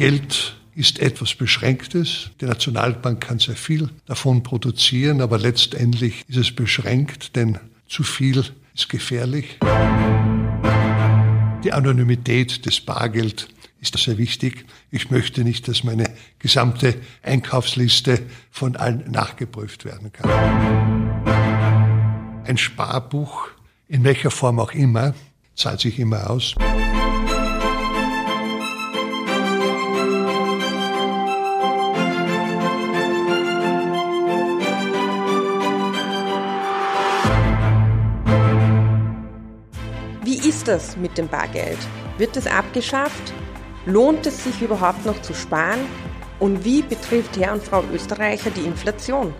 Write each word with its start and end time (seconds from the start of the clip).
Geld 0.00 0.56
ist 0.74 0.98
etwas 0.98 1.34
Beschränktes. 1.34 2.30
Die 2.40 2.46
Nationalbank 2.46 3.20
kann 3.20 3.38
sehr 3.38 3.54
viel 3.54 3.90
davon 4.06 4.42
produzieren, 4.42 5.20
aber 5.20 5.36
letztendlich 5.36 6.24
ist 6.26 6.38
es 6.38 6.56
beschränkt, 6.56 7.36
denn 7.36 7.58
zu 7.86 8.02
viel 8.02 8.42
ist 8.74 8.88
gefährlich. 8.88 9.58
Die 11.62 11.70
Anonymität 11.70 12.64
des 12.64 12.80
Bargeld 12.80 13.48
ist 13.82 13.98
sehr 13.98 14.16
wichtig. 14.16 14.64
Ich 14.90 15.10
möchte 15.10 15.44
nicht, 15.44 15.68
dass 15.68 15.84
meine 15.84 16.08
gesamte 16.38 16.94
Einkaufsliste 17.22 18.22
von 18.50 18.76
allen 18.76 19.10
nachgeprüft 19.10 19.84
werden 19.84 20.14
kann. 20.14 20.30
Ein 22.46 22.56
Sparbuch, 22.56 23.48
in 23.86 24.02
welcher 24.04 24.30
Form 24.30 24.60
auch 24.60 24.72
immer, 24.72 25.12
zahlt 25.54 25.80
sich 25.80 25.98
immer 25.98 26.30
aus. 26.30 26.54
Das 40.70 40.96
mit 40.96 41.18
dem 41.18 41.28
Bargeld? 41.28 41.78
Wird 42.16 42.36
es 42.36 42.46
abgeschafft? 42.46 43.32
Lohnt 43.86 44.24
es 44.26 44.44
sich 44.44 44.62
überhaupt 44.62 45.04
noch 45.04 45.20
zu 45.20 45.34
sparen? 45.34 45.80
Und 46.38 46.64
wie 46.64 46.82
betrifft 46.82 47.36
Herr 47.36 47.52
und 47.52 47.62
Frau 47.62 47.82
Österreicher 47.92 48.50
die 48.50 48.64
Inflation? 48.64 49.34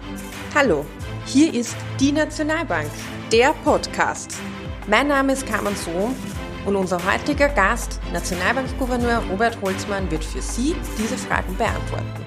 Hallo, 0.54 0.84
hier 1.24 1.54
ist 1.54 1.76
die 2.00 2.12
Nationalbank, 2.12 2.90
der 3.30 3.54
Podcast. 3.64 4.36
Mein 4.88 5.06
Name 5.08 5.34
ist 5.34 5.46
Carmen 5.46 5.76
Sohm 5.76 6.14
und 6.66 6.76
unser 6.76 6.98
heutiger 7.10 7.48
Gast, 7.48 8.00
Nationalbankgouverneur 8.12 9.22
Robert 9.30 9.56
Holzmann, 9.62 10.10
wird 10.10 10.24
für 10.24 10.42
Sie 10.42 10.74
diese 10.98 11.16
Fragen 11.16 11.56
beantworten. 11.56 12.19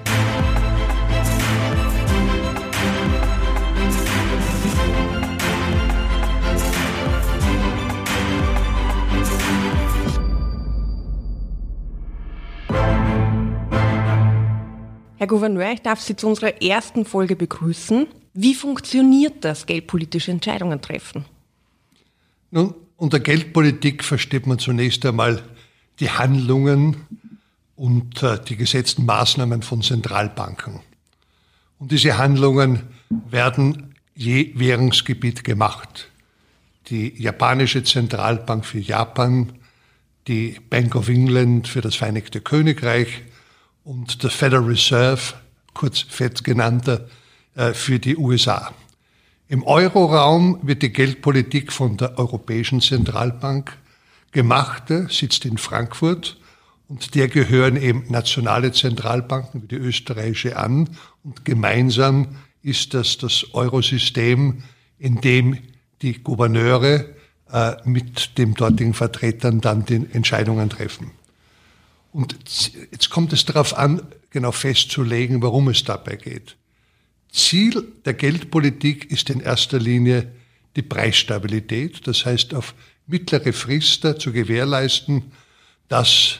Herr 15.24 15.28
Gouverneur, 15.28 15.72
ich 15.72 15.80
darf 15.80 16.00
Sie 16.00 16.16
zu 16.16 16.28
unserer 16.28 16.60
ersten 16.60 17.06
Folge 17.06 17.34
begrüßen. 17.34 18.06
Wie 18.34 18.54
funktioniert 18.54 19.42
das, 19.42 19.64
geldpolitische 19.64 20.30
Entscheidungen 20.30 20.82
treffen? 20.82 21.24
Nun, 22.50 22.74
unter 22.98 23.20
Geldpolitik 23.20 24.04
versteht 24.04 24.46
man 24.46 24.58
zunächst 24.58 25.06
einmal 25.06 25.42
die 25.98 26.10
Handlungen 26.10 27.06
und 27.74 28.22
äh, 28.22 28.38
die 28.38 28.56
gesetzten 28.56 29.06
Maßnahmen 29.06 29.62
von 29.62 29.80
Zentralbanken. 29.80 30.80
Und 31.78 31.90
diese 31.90 32.18
Handlungen 32.18 32.82
werden 33.08 33.94
je 34.14 34.52
Währungsgebiet 34.56 35.42
gemacht. 35.42 36.10
Die 36.88 37.14
japanische 37.16 37.82
Zentralbank 37.82 38.66
für 38.66 38.78
Japan, 38.78 39.54
die 40.28 40.60
Bank 40.68 40.94
of 40.94 41.08
England 41.08 41.66
für 41.66 41.80
das 41.80 41.94
Vereinigte 41.94 42.42
Königreich, 42.42 43.22
und 43.84 44.22
der 44.22 44.30
Federal 44.30 44.64
Reserve, 44.64 45.34
kurz 45.74 46.00
FED 46.00 46.42
genannter, 46.42 47.06
äh, 47.54 47.72
für 47.72 47.98
die 47.98 48.16
USA. 48.16 48.72
Im 49.48 49.62
Euroraum 49.62 50.58
wird 50.62 50.82
die 50.82 50.92
Geldpolitik 50.92 51.70
von 51.70 51.96
der 51.96 52.18
Europäischen 52.18 52.80
Zentralbank 52.80 53.76
gemacht, 54.32 54.84
sitzt 55.10 55.44
in 55.44 55.58
Frankfurt 55.58 56.38
und 56.88 57.14
der 57.14 57.28
gehören 57.28 57.76
eben 57.76 58.04
nationale 58.08 58.72
Zentralbanken 58.72 59.62
wie 59.62 59.68
die 59.68 59.76
österreichische 59.76 60.56
an 60.56 60.90
und 61.22 61.44
gemeinsam 61.44 62.36
ist 62.62 62.94
das 62.94 63.18
das 63.18 63.46
Eurosystem, 63.52 64.62
in 64.98 65.20
dem 65.20 65.58
die 66.00 66.22
Gouverneure 66.22 67.04
äh, 67.52 67.72
mit 67.84 68.38
dem 68.38 68.54
dortigen 68.54 68.94
Vertretern 68.94 69.60
dann 69.60 69.84
die 69.84 70.06
Entscheidungen 70.12 70.70
treffen. 70.70 71.10
Und 72.14 72.36
jetzt 72.92 73.10
kommt 73.10 73.32
es 73.32 73.44
darauf 73.44 73.76
an, 73.76 74.00
genau 74.30 74.52
festzulegen, 74.52 75.42
warum 75.42 75.68
es 75.68 75.82
dabei 75.82 76.14
geht. 76.14 76.56
Ziel 77.32 77.92
der 78.04 78.14
Geldpolitik 78.14 79.10
ist 79.10 79.30
in 79.30 79.40
erster 79.40 79.80
Linie 79.80 80.30
die 80.76 80.82
Preisstabilität, 80.82 82.06
das 82.06 82.24
heißt 82.24 82.54
auf 82.54 82.76
mittlere 83.08 83.52
Frist 83.52 84.06
zu 84.20 84.32
gewährleisten, 84.32 85.32
dass 85.88 86.38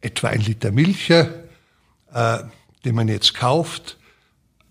etwa 0.00 0.26
ein 0.26 0.40
Liter 0.40 0.72
Milch, 0.72 1.08
äh, 1.10 1.24
den 2.84 2.94
man 2.96 3.06
jetzt 3.06 3.32
kauft, 3.34 3.98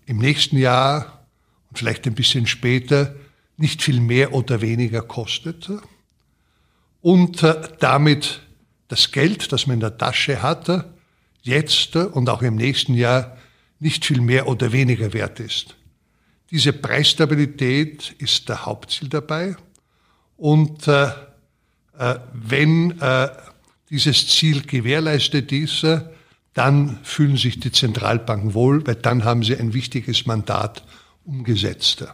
im 0.04 0.18
nächsten 0.18 0.58
Jahr 0.58 1.26
und 1.70 1.78
vielleicht 1.78 2.06
ein 2.06 2.14
bisschen 2.14 2.46
später 2.46 3.14
nicht 3.56 3.82
viel 3.82 4.02
mehr 4.02 4.34
oder 4.34 4.60
weniger 4.60 5.00
kostet 5.00 5.70
und 7.00 7.42
äh, 7.42 7.70
damit 7.80 8.42
das 8.88 9.12
Geld, 9.12 9.52
das 9.52 9.66
man 9.66 9.74
in 9.74 9.80
der 9.80 9.98
Tasche 9.98 10.42
hatte, 10.42 10.92
jetzt 11.42 11.96
und 11.96 12.28
auch 12.28 12.42
im 12.42 12.56
nächsten 12.56 12.94
Jahr 12.94 13.36
nicht 13.78 14.04
viel 14.04 14.20
mehr 14.20 14.48
oder 14.48 14.72
weniger 14.72 15.12
wert 15.12 15.40
ist. 15.40 15.76
Diese 16.50 16.72
Preisstabilität 16.72 18.14
ist 18.18 18.48
der 18.48 18.66
Hauptziel 18.66 19.08
dabei. 19.08 19.56
Und 20.36 20.86
äh, 20.86 21.08
äh, 21.98 22.18
wenn 22.32 23.00
äh, 23.00 23.28
dieses 23.90 24.28
Ziel 24.28 24.62
gewährleistet 24.62 25.50
ist, 25.52 25.82
äh, 25.84 26.00
dann 26.54 27.00
fühlen 27.02 27.36
sich 27.36 27.60
die 27.60 27.72
Zentralbanken 27.72 28.54
wohl, 28.54 28.86
weil 28.86 28.94
dann 28.94 29.24
haben 29.24 29.42
sie 29.42 29.56
ein 29.56 29.74
wichtiges 29.74 30.24
Mandat 30.26 30.82
umgesetzt. 31.24 32.06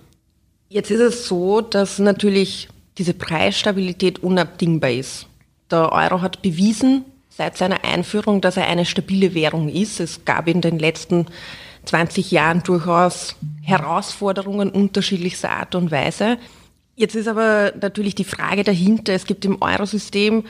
Jetzt 0.68 0.90
ist 0.90 1.00
es 1.00 1.28
so, 1.28 1.60
dass 1.60 1.98
natürlich 1.98 2.68
diese 2.98 3.14
Preisstabilität 3.14 4.20
unabdingbar 4.20 4.90
ist. 4.90 5.26
Der 5.72 5.90
Euro 5.90 6.20
hat 6.20 6.42
bewiesen 6.42 7.06
seit 7.30 7.56
seiner 7.56 7.82
Einführung, 7.82 8.42
dass 8.42 8.58
er 8.58 8.68
eine 8.68 8.84
stabile 8.84 9.34
Währung 9.34 9.70
ist. 9.70 10.00
Es 10.00 10.24
gab 10.26 10.46
in 10.46 10.60
den 10.60 10.78
letzten 10.78 11.26
20 11.86 12.30
Jahren 12.30 12.62
durchaus 12.62 13.36
Herausforderungen 13.62 14.70
unterschiedlichster 14.70 15.50
Art 15.50 15.74
und 15.74 15.90
Weise. 15.90 16.36
Jetzt 16.94 17.14
ist 17.14 17.26
aber 17.26 17.72
natürlich 17.80 18.14
die 18.14 18.24
Frage 18.24 18.64
dahinter, 18.64 19.14
es 19.14 19.24
gibt 19.24 19.46
im 19.46 19.62
Eurosystem 19.62 20.44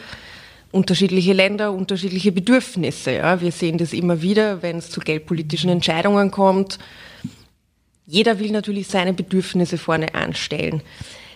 unterschiedliche 0.73 1.35
Länder, 1.35 1.73
unterschiedliche 1.73 2.33
Bedürfnisse. 2.33 3.13
Ja. 3.13 3.41
Wir 3.41 3.53
sehen 3.53 3.79
das 3.79 3.93
immer 3.93 4.23
wieder, 4.23 4.61
wenn 4.63 4.79
es 4.79 4.91
zu 4.91 5.01
geldpolitischen 5.01 5.71
Entscheidungen 5.71 6.33
kommt. 6.33 6.79
Jeder 8.07 8.41
will 8.41 8.51
natürlich 8.51 8.89
seine 8.89 9.13
Bedürfnisse 9.13 9.79
vorne 9.79 10.15
anstellen. 10.15 10.83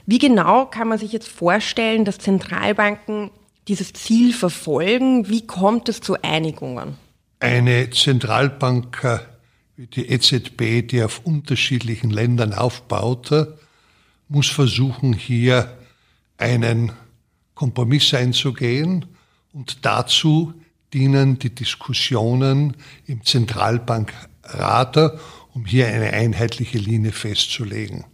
Wie 0.06 0.18
genau 0.18 0.66
kann 0.66 0.88
man 0.88 0.98
sich 0.98 1.12
jetzt 1.12 1.28
vorstellen, 1.28 2.04
dass 2.04 2.18
Zentralbanken 2.18 3.30
dieses 3.69 3.93
Ziel 3.93 4.32
verfolgen? 4.32 5.28
Wie 5.28 5.47
kommt 5.47 5.88
es 5.88 6.00
zu 6.00 6.21
Einigungen? 6.22 6.97
Eine 7.41 7.91
Zentralbank 7.91 9.03
wie 9.77 9.87
die 9.87 10.09
EZB, 10.09 10.87
die 10.87 11.03
auf 11.03 11.21
unterschiedlichen 11.25 12.10
Ländern 12.10 12.54
aufbaut, 12.54 13.31
muss 14.28 14.49
versuchen, 14.49 15.12
hier 15.12 15.77
einen 16.38 16.93
Kompromiss 17.54 18.15
einzugehen. 18.15 19.04
Und 19.53 19.84
dazu 19.84 20.54
dienen 20.93 21.38
die 21.38 21.54
Diskussionen 21.54 22.77
im 23.06 23.25
Zentralbankrat, 23.25 25.19
um 25.53 25.66
hier 25.66 25.88
eine 25.88 26.12
einheitliche 26.12 26.78
Linie 26.78 27.12
festzulegen. 27.12 28.04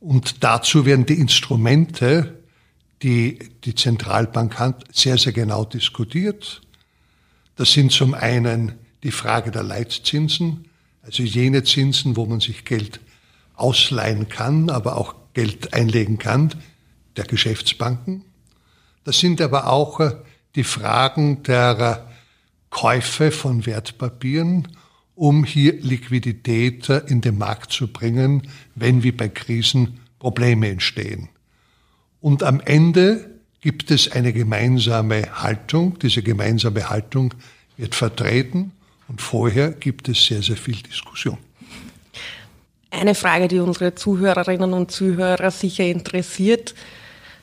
Und 0.00 0.42
dazu 0.44 0.84
werden 0.86 1.06
die 1.06 1.18
Instrumente, 1.18 2.43
die 3.04 3.38
die 3.64 3.74
Zentralbank 3.74 4.58
hat, 4.58 4.84
sehr, 4.92 5.18
sehr 5.18 5.32
genau 5.32 5.64
diskutiert. 5.64 6.62
Das 7.54 7.72
sind 7.72 7.92
zum 7.92 8.14
einen 8.14 8.72
die 9.02 9.12
Frage 9.12 9.50
der 9.50 9.62
Leitzinsen, 9.62 10.64
also 11.02 11.22
jene 11.22 11.62
Zinsen, 11.62 12.16
wo 12.16 12.24
man 12.24 12.40
sich 12.40 12.64
Geld 12.64 13.00
ausleihen 13.54 14.28
kann, 14.28 14.70
aber 14.70 14.96
auch 14.96 15.14
Geld 15.34 15.74
einlegen 15.74 16.18
kann, 16.18 16.54
der 17.16 17.24
Geschäftsbanken. 17.24 18.24
Das 19.04 19.20
sind 19.20 19.40
aber 19.42 19.70
auch 19.70 20.00
äh, 20.00 20.16
die 20.54 20.64
Fragen 20.64 21.42
der 21.42 22.08
Käufe 22.70 23.30
von 23.30 23.66
Wertpapieren, 23.66 24.68
um 25.14 25.44
hier 25.44 25.74
Liquidität 25.80 26.88
äh, 26.88 27.02
in 27.06 27.20
den 27.20 27.36
Markt 27.36 27.70
zu 27.70 27.88
bringen, 27.88 28.48
wenn 28.74 29.02
wie 29.02 29.12
bei 29.12 29.28
Krisen 29.28 30.00
Probleme 30.18 30.70
entstehen. 30.70 31.28
Und 32.24 32.42
am 32.42 32.62
Ende 32.64 33.28
gibt 33.60 33.90
es 33.90 34.10
eine 34.10 34.32
gemeinsame 34.32 35.42
Haltung. 35.42 35.98
Diese 35.98 36.22
gemeinsame 36.22 36.88
Haltung 36.88 37.34
wird 37.76 37.94
vertreten 37.94 38.72
und 39.08 39.20
vorher 39.20 39.72
gibt 39.72 40.08
es 40.08 40.24
sehr, 40.24 40.42
sehr 40.42 40.56
viel 40.56 40.76
Diskussion. 40.76 41.36
Eine 42.90 43.14
Frage, 43.14 43.46
die 43.46 43.58
unsere 43.58 43.94
Zuhörerinnen 43.94 44.72
und 44.72 44.90
Zuhörer 44.90 45.50
sicher 45.50 45.84
interessiert. 45.84 46.74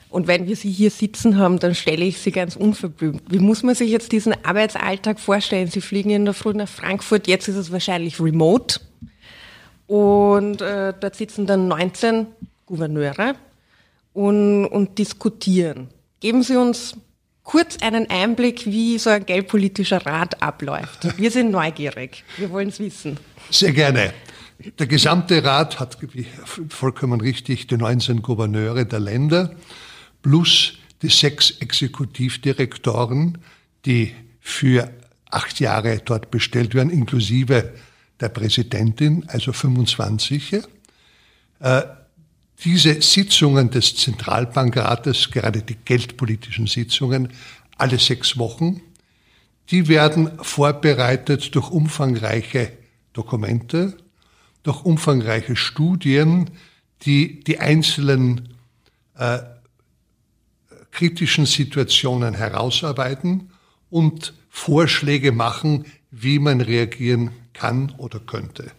Und 0.08 0.26
wenn 0.26 0.48
wir 0.48 0.56
Sie 0.56 0.72
hier 0.72 0.90
sitzen 0.90 1.38
haben, 1.38 1.60
dann 1.60 1.76
stelle 1.76 2.04
ich 2.04 2.18
Sie 2.18 2.32
ganz 2.32 2.56
unverblümt. 2.56 3.22
Wie 3.28 3.38
muss 3.38 3.62
man 3.62 3.76
sich 3.76 3.88
jetzt 3.88 4.10
diesen 4.10 4.34
Arbeitsalltag 4.44 5.20
vorstellen? 5.20 5.68
Sie 5.68 5.80
fliegen 5.80 6.10
in 6.10 6.24
der 6.24 6.34
Früh 6.34 6.54
nach 6.54 6.68
Frankfurt, 6.68 7.28
jetzt 7.28 7.46
ist 7.46 7.54
es 7.54 7.70
wahrscheinlich 7.70 8.18
remote. 8.18 8.80
Und 9.86 10.60
äh, 10.60 10.92
dort 10.98 11.14
sitzen 11.14 11.46
dann 11.46 11.68
19 11.68 12.26
Gouverneure 12.66 13.36
und, 14.12 14.66
und 14.66 14.98
diskutieren. 14.98 15.88
Geben 16.20 16.42
Sie 16.42 16.56
uns 16.56 16.94
kurz 17.42 17.78
einen 17.82 18.08
Einblick, 18.08 18.66
wie 18.66 18.98
so 18.98 19.10
ein 19.10 19.26
geldpolitischer 19.26 20.04
Rat 20.06 20.42
abläuft. 20.42 21.18
Wir 21.18 21.30
sind 21.30 21.50
neugierig. 21.50 22.24
Wir 22.36 22.50
wollen 22.50 22.68
es 22.68 22.78
wissen. 22.78 23.18
Sehr 23.50 23.72
gerne. 23.72 24.12
Der 24.78 24.86
gesamte 24.86 25.42
Rat 25.42 25.80
hat 25.80 25.98
vollkommen 26.68 27.20
richtig 27.20 27.66
die 27.66 27.76
19 27.76 28.22
Gouverneure 28.22 28.86
der 28.86 29.00
Länder 29.00 29.54
plus 30.22 30.74
die 31.02 31.08
sechs 31.08 31.50
Exekutivdirektoren, 31.50 33.38
die 33.84 34.14
für 34.40 34.88
acht 35.30 35.58
Jahre 35.58 36.00
dort 36.04 36.30
bestellt 36.30 36.74
werden, 36.74 36.90
inklusive 36.90 37.72
der 38.20 38.28
Präsidentin, 38.28 39.24
also 39.26 39.52
25. 39.52 40.58
Äh, 41.58 41.82
diese 42.64 43.02
Sitzungen 43.02 43.70
des 43.70 43.96
Zentralbankrates, 43.96 45.30
gerade 45.30 45.62
die 45.62 45.76
geldpolitischen 45.84 46.66
Sitzungen, 46.66 47.28
alle 47.76 47.98
sechs 47.98 48.38
Wochen, 48.38 48.80
die 49.70 49.88
werden 49.88 50.30
vorbereitet 50.40 51.54
durch 51.54 51.70
umfangreiche 51.70 52.72
Dokumente, 53.12 53.96
durch 54.62 54.84
umfangreiche 54.84 55.56
Studien, 55.56 56.50
die 57.02 57.40
die 57.40 57.58
einzelnen 57.58 58.54
äh, 59.16 59.38
kritischen 60.90 61.46
Situationen 61.46 62.34
herausarbeiten 62.34 63.50
und 63.90 64.34
Vorschläge 64.50 65.32
machen, 65.32 65.86
wie 66.10 66.38
man 66.38 66.60
reagieren 66.60 67.30
kann 67.54 67.92
oder 67.96 68.20
könnte. 68.20 68.70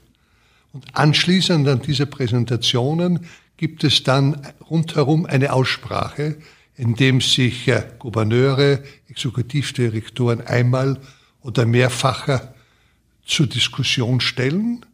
Und 0.71 0.95
anschließend 0.95 1.68
an 1.68 1.81
diese 1.81 2.06
Präsentationen 2.06 3.27
gibt 3.57 3.83
es 3.83 4.03
dann 4.03 4.45
rundherum 4.69 5.25
eine 5.25 5.53
Aussprache, 5.53 6.38
in 6.75 6.95
dem 6.95 7.21
sich 7.21 7.67
äh, 7.67 7.83
Gouverneure, 8.00 8.83
Exekutivdirektoren 9.07 10.41
einmal 10.41 11.00
oder 11.41 11.65
mehrfacher 11.65 12.53
zur 13.25 13.47
Diskussion 13.47 14.19
stellen 14.21 14.85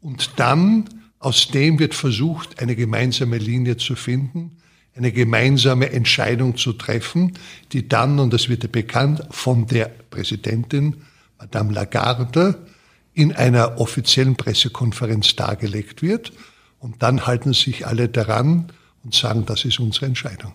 und 0.00 0.32
dann 0.36 0.88
aus 1.18 1.48
dem 1.48 1.78
wird 1.78 1.94
versucht, 1.94 2.60
eine 2.60 2.76
gemeinsame 2.76 3.38
Linie 3.38 3.76
zu 3.76 3.96
finden, 3.96 4.58
eine 4.94 5.12
gemeinsame 5.12 5.90
Entscheidung 5.90 6.56
zu 6.56 6.72
treffen, 6.72 7.32
die 7.72 7.88
dann, 7.88 8.18
und 8.18 8.32
das 8.32 8.48
wird 8.48 8.62
ja 8.62 8.68
bekannt, 8.70 9.22
von 9.30 9.66
der 9.66 9.86
Präsidentin, 9.86 10.96
Madame 11.38 11.72
Lagarde, 11.72 12.66
in 13.12 13.32
einer 13.32 13.80
offiziellen 13.80 14.36
Pressekonferenz 14.36 15.36
dargelegt 15.36 16.02
wird. 16.02 16.32
Und 16.86 17.02
dann 17.02 17.26
halten 17.26 17.52
sich 17.52 17.84
alle 17.84 18.08
daran 18.08 18.66
und 19.02 19.12
sagen, 19.12 19.44
das 19.44 19.64
ist 19.64 19.80
unsere 19.80 20.06
Entscheidung. 20.06 20.54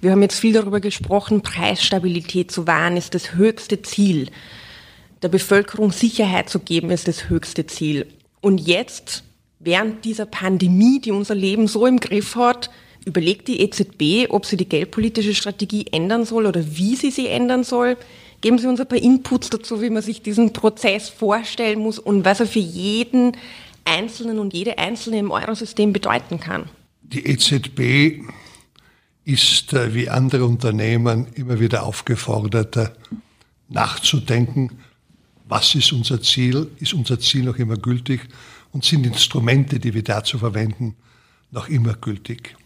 Wir 0.00 0.10
haben 0.10 0.22
jetzt 0.22 0.40
viel 0.40 0.52
darüber 0.52 0.80
gesprochen, 0.80 1.42
Preisstabilität 1.42 2.50
zu 2.50 2.66
wahren 2.66 2.96
ist 2.96 3.14
das 3.14 3.34
höchste 3.34 3.80
Ziel. 3.80 4.30
Der 5.22 5.28
Bevölkerung 5.28 5.92
Sicherheit 5.92 6.48
zu 6.48 6.58
geben 6.58 6.90
ist 6.90 7.06
das 7.06 7.28
höchste 7.28 7.68
Ziel. 7.68 8.08
Und 8.40 8.58
jetzt, 8.58 9.22
während 9.60 10.04
dieser 10.04 10.26
Pandemie, 10.26 11.00
die 11.00 11.12
unser 11.12 11.36
Leben 11.36 11.68
so 11.68 11.86
im 11.86 12.00
Griff 12.00 12.34
hat, 12.34 12.68
Überlegt 13.06 13.48
die 13.48 13.62
EZB, 13.62 14.30
ob 14.30 14.44
sie 14.44 14.58
die 14.58 14.68
geldpolitische 14.68 15.34
Strategie 15.34 15.86
ändern 15.90 16.26
soll 16.26 16.44
oder 16.44 16.62
wie 16.76 16.96
sie 16.96 17.10
sie 17.10 17.28
ändern 17.28 17.64
soll? 17.64 17.96
Geben 18.42 18.58
Sie 18.58 18.66
uns 18.66 18.80
ein 18.80 18.88
paar 18.88 18.98
Inputs 18.98 19.50
dazu, 19.50 19.80
wie 19.80 19.90
man 19.90 20.02
sich 20.02 20.22
diesen 20.22 20.52
Prozess 20.52 21.08
vorstellen 21.08 21.78
muss 21.78 21.98
und 21.98 22.24
was 22.24 22.40
er 22.40 22.46
für 22.46 22.58
jeden 22.58 23.32
Einzelnen 23.84 24.38
und 24.38 24.52
jede 24.52 24.78
Einzelne 24.78 25.18
im 25.18 25.30
Eurosystem 25.30 25.92
bedeuten 25.92 26.40
kann. 26.40 26.68
Die 27.02 27.26
EZB 27.26 28.22
ist 29.24 29.72
äh, 29.72 29.94
wie 29.94 30.08
andere 30.08 30.44
Unternehmen 30.44 31.26
immer 31.34 31.60
wieder 31.60 31.84
aufgefordert, 31.84 32.76
äh, 32.76 32.90
nachzudenken, 33.68 34.78
was 35.48 35.74
ist 35.74 35.92
unser 35.92 36.22
Ziel, 36.22 36.70
ist 36.78 36.94
unser 36.94 37.18
Ziel 37.18 37.44
noch 37.44 37.56
immer 37.56 37.76
gültig 37.76 38.20
und 38.72 38.84
sind 38.84 39.04
Instrumente, 39.04 39.80
die 39.80 39.94
wir 39.94 40.04
dazu 40.04 40.38
verwenden, 40.38 40.94
noch 41.50 41.68
immer 41.68 41.94
gültig. 41.94 42.56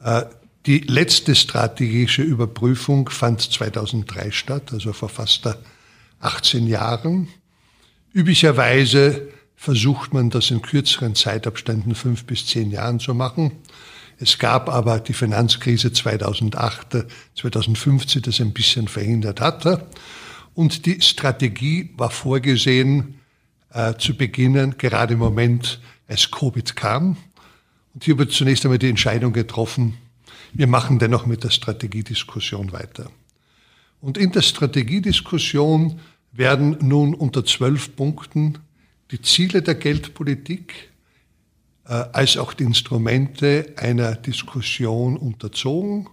Äh, 0.00 0.24
die 0.66 0.78
letzte 0.78 1.34
strategische 1.34 2.22
Überprüfung 2.22 3.08
fand 3.08 3.40
2003 3.40 4.30
statt, 4.30 4.72
also 4.72 4.92
vor 4.92 5.08
fast 5.08 5.48
18 6.20 6.66
Jahren. 6.68 7.28
Üblicherweise 8.12 9.31
versucht 9.62 10.12
man 10.12 10.28
das 10.28 10.50
in 10.50 10.60
kürzeren 10.60 11.14
Zeitabständen, 11.14 11.94
fünf 11.94 12.24
bis 12.24 12.46
zehn 12.46 12.72
Jahren 12.72 12.98
zu 12.98 13.14
machen. 13.14 13.52
Es 14.18 14.40
gab 14.40 14.68
aber 14.68 14.98
die 14.98 15.12
Finanzkrise 15.12 15.92
2008, 15.92 17.06
2015, 17.36 18.22
das 18.22 18.40
ein 18.40 18.52
bisschen 18.52 18.88
verhindert 18.88 19.40
hatte. 19.40 19.86
Und 20.54 20.84
die 20.84 21.00
Strategie 21.00 21.90
war 21.96 22.10
vorgesehen, 22.10 23.20
äh, 23.70 23.94
zu 23.98 24.16
beginnen, 24.16 24.78
gerade 24.78 25.14
im 25.14 25.20
Moment, 25.20 25.80
als 26.08 26.32
Covid 26.32 26.74
kam. 26.74 27.16
Und 27.94 28.02
hier 28.02 28.18
wird 28.18 28.32
zunächst 28.32 28.64
einmal 28.64 28.80
die 28.80 28.88
Entscheidung 28.88 29.32
getroffen, 29.32 29.96
wir 30.52 30.66
machen 30.66 30.98
dennoch 30.98 31.24
mit 31.24 31.44
der 31.44 31.50
Strategiediskussion 31.50 32.72
weiter. 32.72 33.12
Und 34.00 34.18
in 34.18 34.32
der 34.32 34.42
Strategiediskussion 34.42 36.00
werden 36.32 36.78
nun 36.80 37.14
unter 37.14 37.44
zwölf 37.44 37.94
Punkten 37.94 38.58
die 39.12 39.22
Ziele 39.22 39.62
der 39.62 39.74
Geldpolitik 39.74 40.90
äh, 41.84 41.92
als 41.92 42.36
auch 42.38 42.54
die 42.54 42.64
Instrumente 42.64 43.74
einer 43.76 44.16
Diskussion 44.16 45.16
unterzogen. 45.16 46.08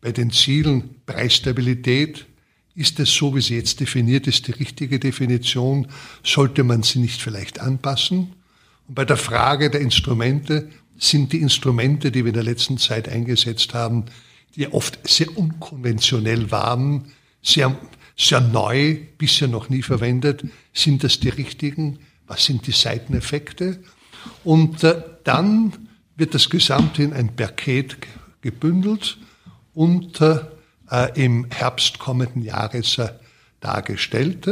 Bei 0.00 0.12
den 0.12 0.30
Zielen 0.30 0.96
Preisstabilität 1.06 2.26
ist 2.74 3.00
es 3.00 3.12
so, 3.12 3.34
wie 3.34 3.40
sie 3.40 3.56
jetzt 3.56 3.80
definiert 3.80 4.26
ist, 4.26 4.46
die 4.46 4.52
richtige 4.52 4.98
Definition? 4.98 5.88
Sollte 6.22 6.62
man 6.62 6.82
sie 6.82 7.00
nicht 7.00 7.20
vielleicht 7.20 7.58
anpassen? 7.58 8.34
Und 8.86 8.94
bei 8.94 9.04
der 9.04 9.16
Frage 9.16 9.70
der 9.70 9.80
Instrumente 9.80 10.68
sind 10.98 11.32
die 11.32 11.40
Instrumente, 11.40 12.12
die 12.12 12.24
wir 12.24 12.30
in 12.30 12.34
der 12.34 12.42
letzten 12.44 12.78
Zeit 12.78 13.08
eingesetzt 13.08 13.74
haben, 13.74 14.04
die 14.56 14.72
oft 14.72 14.98
sehr 15.08 15.36
unkonventionell 15.36 16.50
waren, 16.50 17.12
sehr, 17.42 17.76
sehr 18.16 18.40
neu, 18.40 18.98
bisher 19.16 19.48
noch 19.48 19.70
nie 19.70 19.82
verwendet. 19.82 20.44
Sind 20.74 21.04
das 21.04 21.20
die 21.20 21.30
richtigen? 21.30 21.98
Was 22.30 22.44
sind 22.44 22.66
die 22.66 22.72
Seiteneffekte? 22.72 23.82
Und 24.44 24.84
äh, 24.84 25.02
dann 25.24 25.88
wird 26.16 26.34
das 26.34 26.48
Gesamte 26.48 27.02
in 27.02 27.12
ein 27.12 27.34
Paket 27.34 27.96
gebündelt 28.40 29.18
und 29.74 30.20
äh, 30.20 30.38
im 31.14 31.46
Herbst 31.50 31.98
kommenden 31.98 32.42
Jahres 32.42 32.98
äh, 32.98 33.08
dargestellt. 33.60 34.48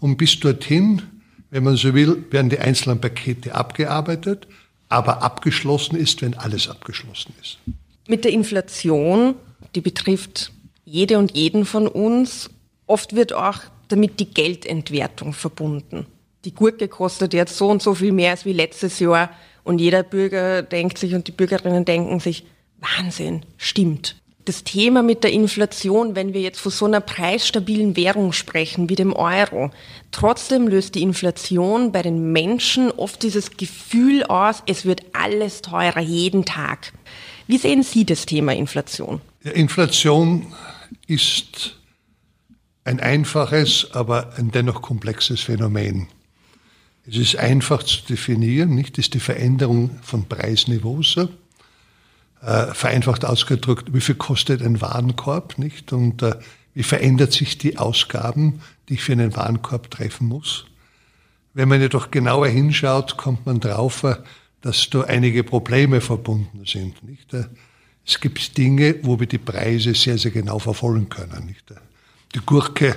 Und 0.00 0.16
bis 0.16 0.40
dorthin, 0.40 1.02
wenn 1.50 1.64
man 1.64 1.76
so 1.76 1.94
will, 1.94 2.24
werden 2.30 2.48
die 2.48 2.58
einzelnen 2.58 3.00
Pakete 3.00 3.54
abgearbeitet 3.54 4.48
aber 4.90 5.22
abgeschlossen 5.22 5.96
ist, 5.96 6.20
wenn 6.20 6.34
alles 6.34 6.68
abgeschlossen 6.68 7.32
ist. 7.40 7.58
Mit 8.06 8.24
der 8.24 8.32
Inflation, 8.32 9.36
die 9.74 9.80
betrifft 9.80 10.52
jede 10.84 11.16
und 11.18 11.36
jeden 11.36 11.64
von 11.64 11.86
uns, 11.86 12.50
oft 12.86 13.14
wird 13.14 13.32
auch 13.32 13.60
damit 13.88 14.20
die 14.20 14.26
Geldentwertung 14.26 15.32
verbunden. 15.32 16.06
Die 16.44 16.54
Gurke 16.54 16.88
kostet 16.88 17.34
jetzt 17.34 17.56
so 17.56 17.68
und 17.68 17.82
so 17.82 17.94
viel 17.94 18.12
mehr 18.12 18.32
als 18.32 18.44
wie 18.44 18.52
letztes 18.52 18.98
Jahr 18.98 19.30
und 19.62 19.78
jeder 19.78 20.02
Bürger 20.02 20.62
denkt 20.62 20.98
sich 20.98 21.14
und 21.14 21.28
die 21.28 21.32
Bürgerinnen 21.32 21.84
denken 21.84 22.20
sich, 22.20 22.44
Wahnsinn, 22.80 23.44
stimmt 23.58 24.16
das 24.50 24.64
Thema 24.64 25.02
mit 25.02 25.22
der 25.22 25.32
Inflation, 25.32 26.16
wenn 26.16 26.32
wir 26.34 26.40
jetzt 26.40 26.60
von 26.60 26.72
so 26.72 26.84
einer 26.86 27.00
preisstabilen 27.00 27.96
Währung 27.96 28.32
sprechen 28.32 28.88
wie 28.88 28.96
dem 28.96 29.12
Euro, 29.12 29.70
trotzdem 30.10 30.66
löst 30.66 30.94
die 30.94 31.02
Inflation 31.02 31.92
bei 31.92 32.02
den 32.02 32.32
Menschen 32.32 32.90
oft 32.90 33.22
dieses 33.22 33.56
Gefühl 33.56 34.24
aus, 34.24 34.62
es 34.66 34.84
wird 34.84 35.02
alles 35.12 35.62
teurer 35.62 36.00
jeden 36.00 36.44
Tag. 36.44 36.92
Wie 37.46 37.58
sehen 37.58 37.82
Sie 37.82 38.04
das 38.04 38.26
Thema 38.26 38.52
Inflation? 38.52 39.20
Inflation 39.42 40.46
ist 41.06 41.78
ein 42.84 42.98
einfaches, 42.98 43.88
aber 43.92 44.34
ein 44.36 44.50
dennoch 44.50 44.82
komplexes 44.82 45.42
Phänomen. 45.42 46.08
Es 47.10 47.16
ist 47.16 47.36
einfach 47.36 47.82
zu 47.82 48.02
definieren, 48.08 48.74
nicht? 48.74 48.96
Das 48.96 49.06
ist 49.06 49.14
die 49.14 49.20
Veränderung 49.20 49.98
von 50.02 50.26
Preisniveaus 50.26 51.16
äh, 51.16 52.66
vereinfacht 52.72 53.24
ausgedrückt, 53.24 53.92
wie 53.92 54.00
viel 54.00 54.14
kostet 54.14 54.62
ein 54.62 54.80
Warenkorb, 54.80 55.58
nicht? 55.58 55.92
Und 55.92 56.22
äh, 56.22 56.36
wie 56.72 56.84
verändert 56.84 57.32
sich 57.32 57.58
die 57.58 57.78
Ausgaben, 57.78 58.60
die 58.88 58.94
ich 58.94 59.02
für 59.02 59.12
einen 59.12 59.34
Warenkorb 59.36 59.90
treffen 59.90 60.28
muss? 60.28 60.66
Wenn 61.52 61.68
man 61.68 61.80
jedoch 61.80 62.12
genauer 62.12 62.46
hinschaut, 62.46 63.16
kommt 63.16 63.44
man 63.44 63.58
drauf, 63.58 64.04
äh, 64.04 64.16
dass 64.60 64.88
da 64.88 65.02
einige 65.02 65.42
Probleme 65.42 66.00
verbunden 66.00 66.62
sind, 66.64 67.02
nicht? 67.02 67.34
Äh, 67.34 67.46
Es 68.06 68.20
gibt 68.20 68.56
Dinge, 68.56 68.96
wo 69.02 69.18
wir 69.18 69.26
die 69.26 69.38
Preise 69.38 69.94
sehr, 69.94 70.16
sehr 70.16 70.30
genau 70.30 70.58
verfolgen 70.58 71.08
können. 71.08 71.46
Nicht? 71.46 71.64
Die 72.34 72.40
Gurke 72.40 72.96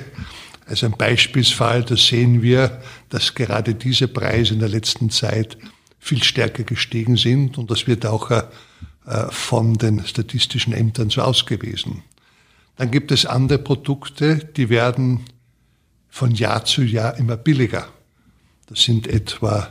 als 0.65 0.83
ein 0.83 0.91
Beispielsfall, 0.91 1.83
da 1.83 1.97
sehen 1.97 2.41
wir, 2.41 2.81
dass 3.09 3.35
gerade 3.35 3.75
diese 3.75 4.07
Preise 4.07 4.53
in 4.53 4.59
der 4.59 4.69
letzten 4.69 5.09
Zeit 5.09 5.57
viel 5.99 6.23
stärker 6.23 6.63
gestiegen 6.63 7.17
sind 7.17 7.57
und 7.57 7.71
das 7.71 7.87
wird 7.87 8.05
auch 8.05 8.31
äh, 8.31 8.43
von 9.29 9.75
den 9.75 10.05
statistischen 10.05 10.73
Ämtern 10.73 11.09
so 11.09 11.21
ausgewiesen. 11.21 12.03
Dann 12.75 12.91
gibt 12.91 13.11
es 13.11 13.25
andere 13.25 13.59
Produkte, 13.59 14.37
die 14.37 14.69
werden 14.69 15.21
von 16.09 16.31
Jahr 16.31 16.65
zu 16.65 16.83
Jahr 16.83 17.17
immer 17.17 17.37
billiger. 17.37 17.87
Das 18.67 18.83
sind 18.83 19.07
etwa 19.07 19.69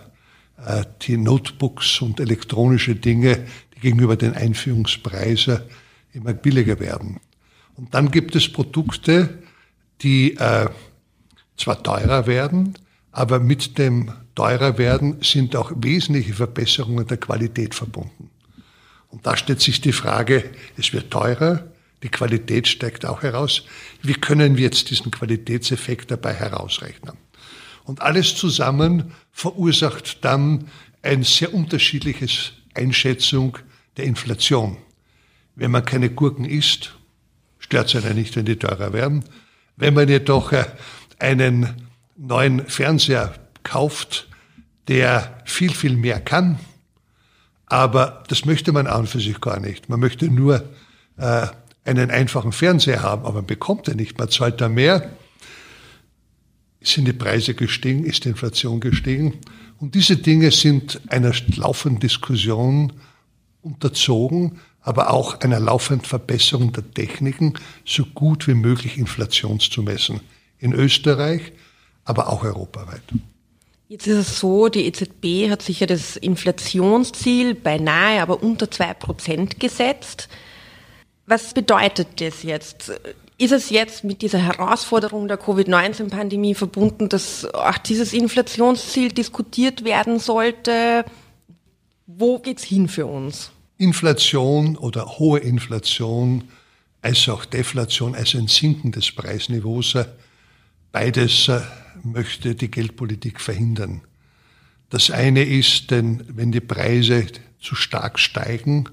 äh, 0.64 0.84
die 1.02 1.16
Notebooks 1.16 2.00
und 2.00 2.20
elektronische 2.20 2.94
Dinge, 2.94 3.46
die 3.75 3.80
gegenüber 3.80 4.16
den 4.16 4.34
Einführungspreisen 4.34 5.61
immer 6.12 6.34
billiger 6.34 6.78
werden. 6.78 7.20
Und 7.76 7.94
dann 7.94 8.11
gibt 8.11 8.37
es 8.37 8.52
Produkte, 8.52 9.42
die 10.02 10.37
äh, 10.37 10.68
zwar 11.56 11.82
teurer 11.82 12.26
werden, 12.26 12.75
aber 13.12 13.40
mit 13.40 13.78
dem 13.78 14.12
teurer 14.35 14.78
werden 14.78 15.18
sind 15.23 15.54
auch 15.56 15.73
wesentliche 15.76 16.35
Verbesserungen 16.35 17.06
der 17.06 17.18
Qualität 17.18 17.75
verbunden. 17.75 18.30
Und 19.09 19.26
da 19.26 19.37
stellt 19.37 19.61
sich 19.61 19.80
die 19.80 19.92
Frage, 19.92 20.50
es 20.78 20.92
wird 20.92 21.11
teurer, 21.11 21.68
die 22.02 22.09
Qualität 22.09 22.66
steigt 22.66 23.04
auch 23.04 23.23
heraus. 23.23 23.64
Wie 24.02 24.14
können 24.14 24.56
wir 24.56 24.64
jetzt 24.64 24.90
diesen 24.90 25.11
Qualitätseffekt 25.11 26.11
dabei 26.11 26.32
herausrechnen? 26.35 27.16
Und 27.85 28.00
alles 28.00 28.35
zusammen 28.35 29.12
verursacht 29.30 30.25
dann 30.25 30.68
ein 31.02 31.23
sehr 31.23 31.52
unterschiedliches 31.52 32.52
Einschätzung 32.75 33.59
der 33.97 34.04
Inflation. 34.06 34.78
Wenn 35.54 35.71
man 35.71 35.85
keine 35.85 36.11
Gurken 36.11 36.44
isst, 36.44 36.94
stört 37.59 37.94
es 37.94 38.04
einen 38.04 38.16
nicht, 38.16 38.35
wenn 38.37 38.47
die 38.47 38.56
teurer 38.56 38.92
werden. 38.92 39.25
Wenn 39.76 39.94
man 39.94 40.08
jedoch 40.08 40.52
äh, 40.52 40.64
einen 41.18 41.88
neuen 42.16 42.66
Fernseher 42.66 43.34
kauft, 43.62 44.28
der 44.88 45.42
viel, 45.44 45.72
viel 45.72 45.96
mehr 45.96 46.20
kann, 46.20 46.58
aber 47.66 48.24
das 48.28 48.44
möchte 48.44 48.72
man 48.72 48.86
an 48.86 49.06
für 49.06 49.20
sich 49.20 49.40
gar 49.40 49.58
nicht. 49.58 49.88
Man 49.88 50.00
möchte 50.00 50.26
nur 50.26 50.62
äh, 51.16 51.46
einen 51.84 52.10
einfachen 52.10 52.52
Fernseher 52.52 53.02
haben, 53.02 53.24
aber 53.24 53.36
man 53.36 53.46
bekommt 53.46 53.88
er 53.88 53.94
nicht. 53.94 54.18
Man 54.18 54.28
zahlt 54.28 54.60
da 54.60 54.68
mehr. 54.68 55.10
Sind 56.82 57.06
die 57.06 57.12
Preise 57.12 57.54
gestiegen? 57.54 58.04
Ist 58.04 58.24
die 58.24 58.30
Inflation 58.30 58.80
gestiegen? 58.80 59.38
Und 59.78 59.94
diese 59.94 60.16
Dinge 60.16 60.50
sind 60.50 61.00
einer 61.08 61.32
laufenden 61.56 62.00
Diskussion 62.00 62.92
unterzogen, 63.62 64.60
aber 64.82 65.10
auch 65.10 65.40
einer 65.40 65.60
laufenden 65.60 66.04
Verbesserung 66.04 66.72
der 66.72 66.90
Techniken, 66.92 67.54
so 67.84 68.04
gut 68.04 68.48
wie 68.48 68.54
möglich 68.54 68.98
Inflation 68.98 69.60
zu 69.60 69.82
messen. 69.82 70.20
In 70.58 70.72
Österreich, 70.72 71.52
aber 72.04 72.28
auch 72.28 72.44
europaweit. 72.44 73.02
Jetzt 73.88 74.06
ist 74.06 74.16
es 74.16 74.40
so, 74.40 74.68
die 74.68 74.86
EZB 74.86 75.50
hat 75.50 75.62
sich 75.62 75.80
ja 75.80 75.86
das 75.86 76.16
Inflationsziel 76.16 77.54
beinahe, 77.54 78.22
aber 78.22 78.42
unter 78.42 78.70
zwei 78.70 78.94
Prozent 78.94 79.60
gesetzt. 79.60 80.28
Was 81.26 81.54
bedeutet 81.54 82.20
das 82.20 82.42
jetzt? 82.42 82.92
Ist 83.38 83.52
es 83.52 83.70
jetzt 83.70 84.02
mit 84.02 84.22
dieser 84.22 84.38
Herausforderung 84.38 85.28
der 85.28 85.36
Covid-19-Pandemie 85.36 86.54
verbunden, 86.54 87.08
dass 87.08 87.44
auch 87.54 87.78
dieses 87.78 88.12
Inflationsziel 88.12 89.12
diskutiert 89.12 89.84
werden 89.84 90.18
sollte? 90.18 91.04
Wo 92.06 92.38
geht's 92.38 92.64
hin 92.64 92.88
für 92.88 93.06
uns? 93.06 93.51
Inflation 93.82 94.76
oder 94.76 95.18
hohe 95.18 95.40
Inflation, 95.40 96.44
als 97.00 97.28
auch 97.28 97.44
Deflation, 97.44 98.14
also 98.14 98.38
ein 98.38 98.46
Sinken 98.46 98.92
des 98.92 99.10
Preisniveaus, 99.10 99.96
beides 100.92 101.48
äh, 101.48 101.60
möchte 102.04 102.54
die 102.54 102.70
Geldpolitik 102.70 103.40
verhindern. 103.40 104.02
Das 104.88 105.10
eine 105.10 105.42
ist, 105.42 105.90
denn 105.90 106.22
wenn 106.28 106.52
die 106.52 106.60
Preise 106.60 107.26
zu 107.60 107.74
stark 107.74 108.20
steigen, 108.20 108.88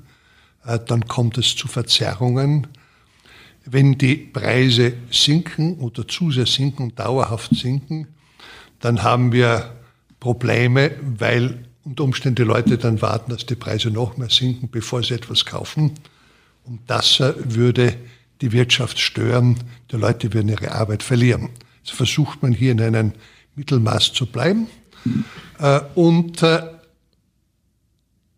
äh, 0.65 0.79
dann 0.83 1.07
kommt 1.07 1.37
es 1.37 1.55
zu 1.55 1.67
Verzerrungen. 1.67 2.65
Wenn 3.65 3.95
die 3.99 4.15
Preise 4.15 4.93
sinken 5.11 5.77
oder 5.77 6.07
zu 6.07 6.31
sehr 6.31 6.47
sinken 6.47 6.85
und 6.85 6.99
dauerhaft 6.99 7.55
sinken, 7.55 8.07
dann 8.79 9.03
haben 9.03 9.33
wir 9.33 9.75
Probleme, 10.19 10.95
weil 11.01 11.68
unter 11.89 12.03
Umständen 12.03 12.35
die 12.35 12.43
Leute 12.43 12.77
dann 12.77 13.01
warten, 13.01 13.31
dass 13.31 13.47
die 13.47 13.55
Preise 13.55 13.89
noch 13.89 14.15
mehr 14.15 14.29
sinken, 14.29 14.69
bevor 14.69 15.01
sie 15.01 15.15
etwas 15.15 15.43
kaufen. 15.43 15.95
Und 16.63 16.81
das 16.85 17.19
äh, 17.19 17.33
würde 17.37 17.97
die 18.41 18.51
Wirtschaft 18.51 18.99
stören. 18.99 19.57
Die 19.91 19.95
Leute 19.95 20.31
würden 20.31 20.49
ihre 20.49 20.71
Arbeit 20.71 21.01
verlieren. 21.01 21.49
Also 21.81 21.95
versucht 21.95 22.43
man 22.43 22.53
hier 22.53 22.73
in 22.73 22.81
einem 22.81 23.13
Mittelmaß 23.55 24.13
zu 24.13 24.27
bleiben. 24.27 24.67
Äh, 25.57 25.79
und 25.95 26.43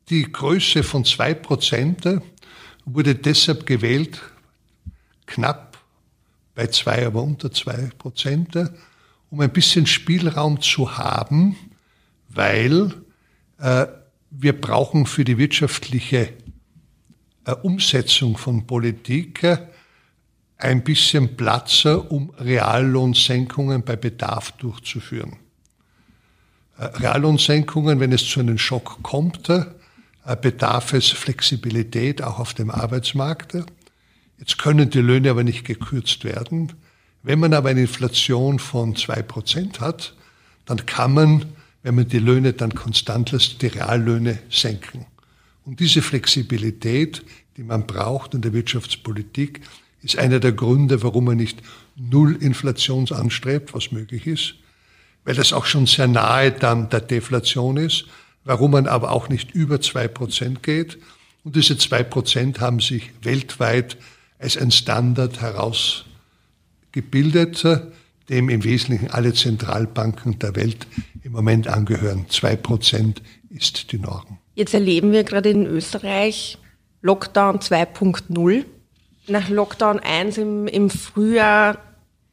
die 0.10 0.32
Größe 0.32 0.84
von 0.84 1.04
zwei 1.04 1.34
Prozent 1.34 2.08
wurde 2.86 3.16
deshalb 3.16 3.66
gewählt, 3.66 4.22
knapp 5.26 5.78
bei 6.56 6.68
zwei, 6.68 7.06
aber 7.06 7.22
unter 7.22 7.52
zwei 7.52 7.90
Prozent, 7.98 8.58
um 9.30 9.42
ein 9.42 9.52
bisschen 9.52 9.88
Spielraum 9.88 10.62
zu 10.62 10.98
haben, 10.98 11.58
weil 12.30 12.88
äh, 12.88 13.11
wir 13.62 14.60
brauchen 14.60 15.06
für 15.06 15.24
die 15.24 15.38
wirtschaftliche 15.38 16.34
äh, 17.46 17.52
Umsetzung 17.54 18.38
von 18.38 18.68
Politik 18.68 19.44
äh, 19.44 19.58
ein 20.58 20.84
bisschen 20.84 21.36
Platz, 21.36 21.86
um 21.86 22.30
Reallohnsenkungen 22.38 23.84
bei 23.84 23.96
Bedarf 23.96 24.52
durchzuführen. 24.54 25.38
Äh, 26.78 26.86
Reallohnsenkungen, 26.86 28.00
wenn 28.00 28.12
es 28.12 28.28
zu 28.28 28.40
einem 28.40 28.60
Schock 28.60 29.02
kommt, 29.02 29.50
äh, 29.50 29.66
bedarf 30.40 30.94
es 30.94 31.10
Flexibilität 31.10 32.22
auch 32.22 32.40
auf 32.40 32.54
dem 32.54 32.70
Arbeitsmarkt. 32.70 33.58
Jetzt 34.38 34.58
können 34.60 34.90
die 34.90 35.02
Löhne 35.02 35.32
aber 35.32 35.44
nicht 35.44 35.66
gekürzt 35.66 36.24
werden. 36.24 36.74
Wenn 37.24 37.40
man 37.40 37.54
aber 37.54 37.70
eine 37.70 37.82
Inflation 37.82 38.60
von 38.60 38.96
zwei 38.96 39.22
Prozent 39.22 39.80
hat, 39.80 40.16
dann 40.66 40.86
kann 40.86 41.14
man, 41.14 41.46
wenn 41.84 41.96
man 41.96 42.08
die 42.08 42.20
Löhne 42.20 42.54
dann 42.54 42.76
konstant 42.76 43.32
lässt, 43.32 43.62
die 43.62 43.68
Reallöhne 43.68 44.40
senken. 44.50 45.06
Und 45.66 45.80
diese 45.80 46.02
Flexibilität, 46.02 47.24
die 47.58 47.64
man 47.64 47.88
braucht 47.88 48.34
in 48.34 48.42
der 48.42 48.54
Wirtschaftspolitik, 48.54 49.62
ist 50.02 50.18
einer 50.18 50.40
der 50.40 50.52
Gründe, 50.52 51.04
warum 51.04 51.26
man 51.26 51.38
nicht 51.38 51.62
Null 51.96 52.36
Inflation 52.36 53.08
anstrebt, 53.12 53.74
was 53.74 53.92
möglich 53.92 54.26
ist, 54.26 54.56
weil 55.26 55.36
das 55.36 55.54
auch 55.54 55.66
schon 55.66 55.86
sehr 55.86 56.08
nahe 56.08 56.52
dann 56.52 56.90
der 56.90 57.02
Deflation 57.02 57.78
ist 57.78 58.06
warum 58.44 58.72
man 58.72 58.88
aber 58.88 59.12
auch 59.12 59.30
nicht 59.30 59.52
über 59.52 59.80
zwei 59.82 60.08
Prozent 60.08 60.64
geht. 60.64 60.98
Und 61.44 61.56
diese 61.56 61.78
zwei 61.78 62.02
Prozent 62.04 62.60
haben 62.60 62.80
sich 62.80 63.12
weltweit 63.22 63.98
als 64.40 64.58
ein 64.58 64.72
Standard 64.72 65.40
herausgebildet, 65.42 67.64
dem 68.32 68.50
im 68.50 68.64
Wesentlichen 68.64 69.12
alle 69.12 69.34
Zentralbanken 69.34 70.40
der 70.40 70.56
Welt 70.56 70.88
im 71.22 71.34
Moment 71.34 71.68
angehören. 71.68 72.26
Zwei 72.30 72.56
Prozent 72.56 73.22
ist 73.50 73.92
die 73.92 74.00
Norm. 74.00 74.40
Jetzt 74.56 74.74
erleben 74.74 75.12
wir 75.12 75.24
gerade 75.24 75.50
in 75.50 75.66
Österreich 75.66 76.58
Lockdown 77.02 77.60
2.0. 77.60 78.66
Nach 79.28 79.50
Lockdown 79.50 80.00
1 80.00 80.38
im, 80.38 80.68
im 80.68 80.90
Frühjahr 80.90 81.78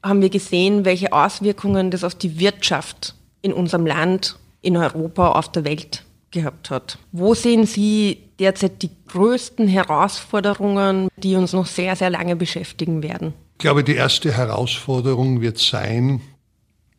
haben 0.02 0.22
wir 0.22 0.30
gesehen, 0.30 0.84
welche 0.84 1.12
Auswirkungen 1.12 1.90
das 1.90 2.04
auf 2.04 2.14
die 2.14 2.38
Wirtschaft 2.38 3.14
in 3.42 3.52
unserem 3.52 3.86
Land 3.86 4.38
in 4.62 4.76
Europa, 4.76 5.32
auf 5.32 5.50
der 5.50 5.64
Welt 5.64 6.04
gehabt 6.30 6.70
hat. 6.70 6.98
Wo 7.12 7.34
sehen 7.34 7.66
Sie 7.66 8.18
derzeit 8.38 8.82
die 8.82 8.90
größten 9.08 9.66
Herausforderungen, 9.68 11.08
die 11.16 11.36
uns 11.36 11.52
noch 11.52 11.66
sehr, 11.66 11.96
sehr 11.96 12.10
lange 12.10 12.36
beschäftigen 12.36 13.02
werden? 13.02 13.32
Ich 13.58 13.62
glaube, 13.62 13.82
die 13.82 13.96
erste 13.96 14.32
Herausforderung 14.32 15.40
wird 15.40 15.58
sein, 15.58 16.20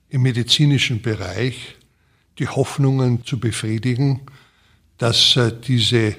im 0.10 0.24
medizinischen 0.24 1.02
Bereich 1.02 1.78
die 2.38 2.50
Hoffnungen 2.50 3.24
zu 3.24 3.40
befriedigen, 3.40 4.24
dass 4.98 5.38
äh, 5.38 5.54
diese 5.58 6.18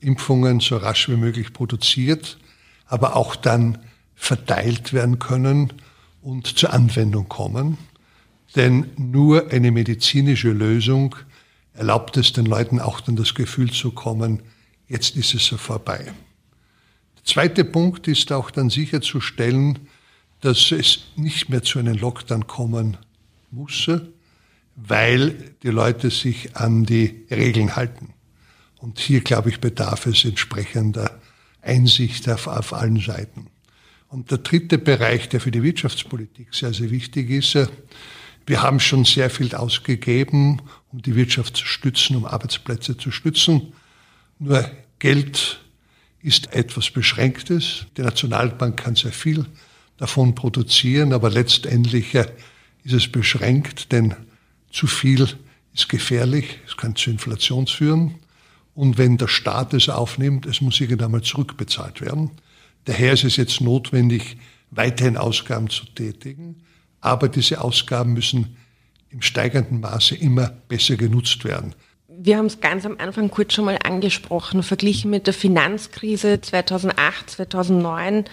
Impfungen 0.00 0.60
so 0.60 0.78
rasch 0.78 1.10
wie 1.10 1.18
möglich 1.18 1.52
produziert, 1.52 2.38
aber 2.86 3.16
auch 3.16 3.36
dann 3.36 3.80
verteilt 4.14 4.94
werden 4.94 5.18
können 5.18 5.74
und 6.22 6.46
zur 6.58 6.72
Anwendung 6.72 7.28
kommen. 7.28 7.76
Denn 8.56 8.86
nur 8.96 9.50
eine 9.50 9.72
medizinische 9.72 10.52
Lösung 10.52 11.16
erlaubt 11.74 12.16
es 12.16 12.32
den 12.32 12.46
Leuten 12.46 12.80
auch 12.80 13.02
dann 13.02 13.16
das 13.16 13.34
Gefühl 13.34 13.70
zu 13.70 13.90
kommen, 13.90 14.42
jetzt 14.88 15.16
ist 15.16 15.34
es 15.34 15.44
so 15.44 15.58
vorbei. 15.58 16.14
Zweite 17.24 17.64
Punkt 17.64 18.08
ist 18.08 18.32
auch 18.32 18.50
dann 18.50 18.70
sicherzustellen, 18.70 19.78
dass 20.40 20.72
es 20.72 21.04
nicht 21.16 21.48
mehr 21.48 21.62
zu 21.62 21.78
einem 21.78 21.96
Lockdown 21.96 22.46
kommen 22.46 22.96
muss, 23.50 23.88
weil 24.74 25.54
die 25.62 25.68
Leute 25.68 26.10
sich 26.10 26.56
an 26.56 26.84
die 26.84 27.24
Regeln 27.30 27.76
halten. 27.76 28.12
Und 28.78 28.98
hier, 28.98 29.20
glaube 29.20 29.50
ich, 29.50 29.60
bedarf 29.60 30.06
es 30.06 30.24
entsprechender 30.24 31.20
Einsicht 31.60 32.28
auf, 32.28 32.48
auf 32.48 32.72
allen 32.72 32.98
Seiten. 32.98 33.46
Und 34.08 34.30
der 34.30 34.38
dritte 34.38 34.78
Bereich, 34.78 35.28
der 35.28 35.40
für 35.40 35.52
die 35.52 35.62
Wirtschaftspolitik 35.62 36.52
sehr, 36.52 36.74
sehr 36.74 36.90
wichtig 36.90 37.30
ist, 37.30 37.56
wir 38.46 38.60
haben 38.60 38.80
schon 38.80 39.04
sehr 39.04 39.30
viel 39.30 39.54
ausgegeben, 39.54 40.60
um 40.90 41.00
die 41.00 41.14
Wirtschaft 41.14 41.56
zu 41.56 41.64
stützen, 41.64 42.16
um 42.16 42.26
Arbeitsplätze 42.26 42.96
zu 42.96 43.12
stützen. 43.12 43.72
Nur 44.40 44.68
Geld 44.98 45.61
ist 46.22 46.52
etwas 46.54 46.90
Beschränktes. 46.90 47.86
Die 47.96 48.02
Nationalbank 48.02 48.78
kann 48.78 48.94
sehr 48.94 49.12
viel 49.12 49.44
davon 49.96 50.34
produzieren, 50.34 51.12
aber 51.12 51.30
letztendlich 51.30 52.14
ist 52.14 52.92
es 52.92 53.10
beschränkt, 53.10 53.92
denn 53.92 54.14
zu 54.70 54.86
viel 54.86 55.28
ist 55.74 55.88
gefährlich, 55.88 56.58
es 56.66 56.76
kann 56.76 56.96
zu 56.96 57.10
Inflation 57.10 57.66
führen. 57.66 58.14
Und 58.74 58.98
wenn 58.98 59.18
der 59.18 59.28
Staat 59.28 59.74
es 59.74 59.88
aufnimmt, 59.88 60.46
es 60.46 60.60
muss 60.60 60.80
irgendwann 60.80 61.10
mal 61.10 61.22
zurückbezahlt 61.22 62.00
werden. 62.00 62.30
Daher 62.84 63.12
ist 63.12 63.24
es 63.24 63.36
jetzt 63.36 63.60
notwendig, 63.60 64.38
weiterhin 64.70 65.16
Ausgaben 65.16 65.68
zu 65.68 65.84
tätigen. 65.86 66.62
Aber 67.00 67.28
diese 67.28 67.60
Ausgaben 67.60 68.14
müssen 68.14 68.56
im 69.10 69.20
steigenden 69.20 69.80
Maße 69.80 70.14
immer 70.14 70.48
besser 70.68 70.96
genutzt 70.96 71.44
werden. 71.44 71.74
Wir 72.24 72.36
haben 72.38 72.46
es 72.46 72.60
ganz 72.60 72.86
am 72.86 72.98
Anfang 72.98 73.32
kurz 73.32 73.52
schon 73.52 73.64
mal 73.64 73.80
angesprochen. 73.82 74.62
Verglichen 74.62 75.10
mit 75.10 75.26
der 75.26 75.34
Finanzkrise 75.34 76.40
2008, 76.40 77.30
2009 77.30 78.26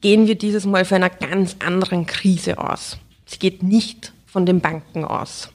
gehen 0.00 0.26
wir 0.26 0.34
dieses 0.34 0.64
Mal 0.64 0.86
von 0.86 0.96
einer 0.96 1.10
ganz 1.10 1.56
anderen 1.58 2.06
Krise 2.06 2.56
aus. 2.56 2.96
Sie 3.26 3.38
geht 3.38 3.62
nicht 3.62 4.14
von 4.24 4.46
den 4.46 4.60
Banken 4.62 5.04
aus. 5.04 5.50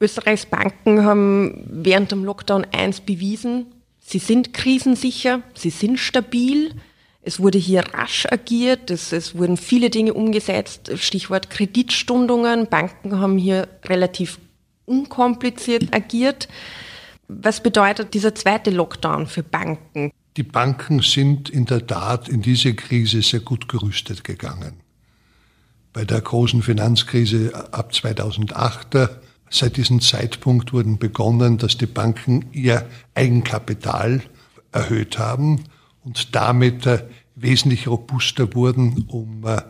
Österreichs 0.00 0.46
Banken 0.46 1.04
haben 1.04 1.64
während 1.70 2.10
dem 2.10 2.24
Lockdown 2.24 2.66
eins 2.72 3.00
bewiesen, 3.00 3.66
sie 4.00 4.18
sind 4.18 4.52
krisensicher, 4.52 5.42
sie 5.54 5.70
sind 5.70 6.00
stabil. 6.00 6.74
Es 7.22 7.38
wurde 7.38 7.58
hier 7.58 7.84
rasch 7.94 8.26
agiert, 8.28 8.90
es, 8.90 9.12
es 9.12 9.38
wurden 9.38 9.56
viele 9.56 9.90
Dinge 9.90 10.14
umgesetzt, 10.14 10.90
Stichwort 10.96 11.50
Kreditstundungen. 11.50 12.66
Banken 12.66 13.20
haben 13.20 13.38
hier 13.38 13.68
relativ 13.84 14.40
unkompliziert 14.90 15.94
agiert. 15.94 16.48
Was 17.28 17.62
bedeutet 17.62 18.14
dieser 18.14 18.34
zweite 18.34 18.70
Lockdown 18.70 19.26
für 19.26 19.42
Banken? 19.42 20.10
Die 20.36 20.42
Banken 20.42 21.00
sind 21.00 21.48
in 21.48 21.64
der 21.64 21.86
Tat 21.86 22.28
in 22.28 22.42
diese 22.42 22.74
Krise 22.74 23.22
sehr 23.22 23.40
gut 23.40 23.68
gerüstet 23.68 24.24
gegangen. 24.24 24.74
Bei 25.92 26.04
der 26.04 26.20
großen 26.20 26.62
Finanzkrise 26.62 27.68
ab 27.72 27.94
2008 27.94 28.96
Seit 29.52 29.76
diesem 29.76 30.00
Zeitpunkt 30.00 30.72
wurden 30.72 30.98
begonnen, 30.98 31.58
dass 31.58 31.76
die 31.76 31.86
Banken 31.86 32.46
ihr 32.52 32.88
Eigenkapital 33.14 34.22
erhöht 34.70 35.18
haben 35.18 35.64
und 36.04 36.36
damit 36.36 36.86
äh, 36.86 37.04
wesentlich 37.34 37.88
robuster 37.88 38.54
wurden, 38.54 39.06
um 39.08 39.44
äh, 39.44 39.62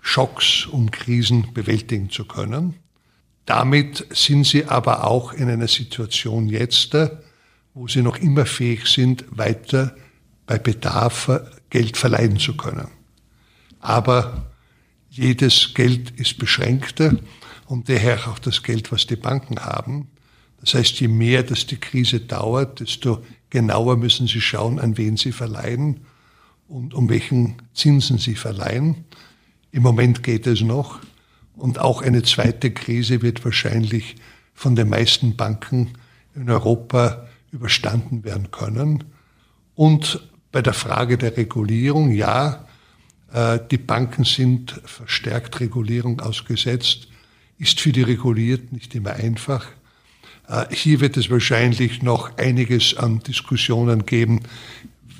Schocks, 0.00 0.66
um 0.66 0.92
Krisen 0.92 1.52
bewältigen 1.52 2.08
zu 2.08 2.24
können. 2.24 2.76
Damit 3.50 4.06
sind 4.10 4.46
sie 4.46 4.66
aber 4.66 5.08
auch 5.08 5.32
in 5.32 5.50
einer 5.50 5.66
Situation 5.66 6.48
jetzt, 6.48 6.94
äh, 6.94 7.10
wo 7.74 7.88
sie 7.88 8.00
noch 8.00 8.16
immer 8.18 8.46
fähig 8.46 8.86
sind, 8.86 9.24
weiter 9.36 9.96
bei 10.46 10.56
Bedarf 10.56 11.28
Geld 11.68 11.96
verleihen 11.96 12.38
zu 12.38 12.56
können. 12.56 12.86
Aber 13.80 14.52
jedes 15.10 15.74
Geld 15.74 16.12
ist 16.12 16.38
beschränkter 16.38 17.16
und 17.66 17.88
daher 17.88 18.28
auch 18.28 18.38
das 18.38 18.62
Geld, 18.62 18.92
was 18.92 19.08
die 19.08 19.16
Banken 19.16 19.58
haben. 19.58 20.06
Das 20.60 20.74
heißt, 20.74 21.00
je 21.00 21.08
mehr 21.08 21.42
das 21.42 21.66
die 21.66 21.78
Krise 21.78 22.20
dauert, 22.20 22.78
desto 22.78 23.24
genauer 23.50 23.96
müssen 23.96 24.28
sie 24.28 24.40
schauen, 24.40 24.78
an 24.78 24.96
wen 24.96 25.16
sie 25.16 25.32
verleihen 25.32 26.02
und 26.68 26.94
um 26.94 27.08
welchen 27.08 27.56
Zinsen 27.74 28.18
sie 28.18 28.36
verleihen. 28.36 29.06
Im 29.72 29.82
Moment 29.82 30.22
geht 30.22 30.46
es 30.46 30.60
noch. 30.60 31.00
Und 31.60 31.78
auch 31.78 32.02
eine 32.02 32.22
zweite 32.22 32.70
Krise 32.70 33.22
wird 33.22 33.44
wahrscheinlich 33.44 34.16
von 34.54 34.74
den 34.76 34.88
meisten 34.88 35.36
Banken 35.36 35.90
in 36.34 36.48
Europa 36.48 37.26
überstanden 37.52 38.24
werden 38.24 38.50
können. 38.50 39.04
Und 39.74 40.20
bei 40.52 40.62
der 40.62 40.72
Frage 40.72 41.18
der 41.18 41.36
Regulierung, 41.36 42.10
ja, 42.12 42.66
äh, 43.32 43.58
die 43.70 43.78
Banken 43.78 44.24
sind 44.24 44.80
verstärkt 44.84 45.60
Regulierung 45.60 46.20
ausgesetzt 46.20 47.08
ist 47.60 47.78
für 47.78 47.92
die 47.92 48.02
Regulierten 48.02 48.72
nicht 48.72 48.94
immer 48.94 49.12
einfach. 49.12 49.66
Äh, 50.48 50.74
hier 50.74 51.00
wird 51.00 51.18
es 51.18 51.30
wahrscheinlich 51.30 52.02
noch 52.02 52.36
einiges 52.38 52.96
an 52.96 53.20
Diskussionen 53.20 54.06
geben, 54.06 54.40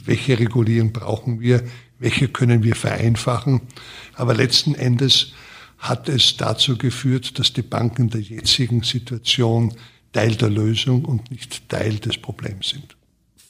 welche 0.07 0.39
Regulierung 0.39 0.93
brauchen 0.93 1.41
wir, 1.41 1.63
welche 1.99 2.29
können 2.29 2.65
wir 2.65 2.75
vereinfachen. 2.75 3.61
Aber 4.15 4.35
letzten 4.35 4.75
Endes 4.75 5.35
hat 5.81 6.09
es 6.09 6.37
dazu 6.37 6.77
geführt, 6.79 7.39
dass 7.39 7.53
die 7.53 7.63
Banken 7.63 8.11
der 8.11 8.21
jetzigen 8.21 8.83
Situation 8.83 9.75
Teil 10.13 10.35
der 10.37 10.51
Lösung 10.51 11.05
und 11.05 11.31
nicht 11.31 11.69
Teil 11.69 11.97
des 11.97 12.19
Problems 12.19 12.71
sind. 12.71 12.97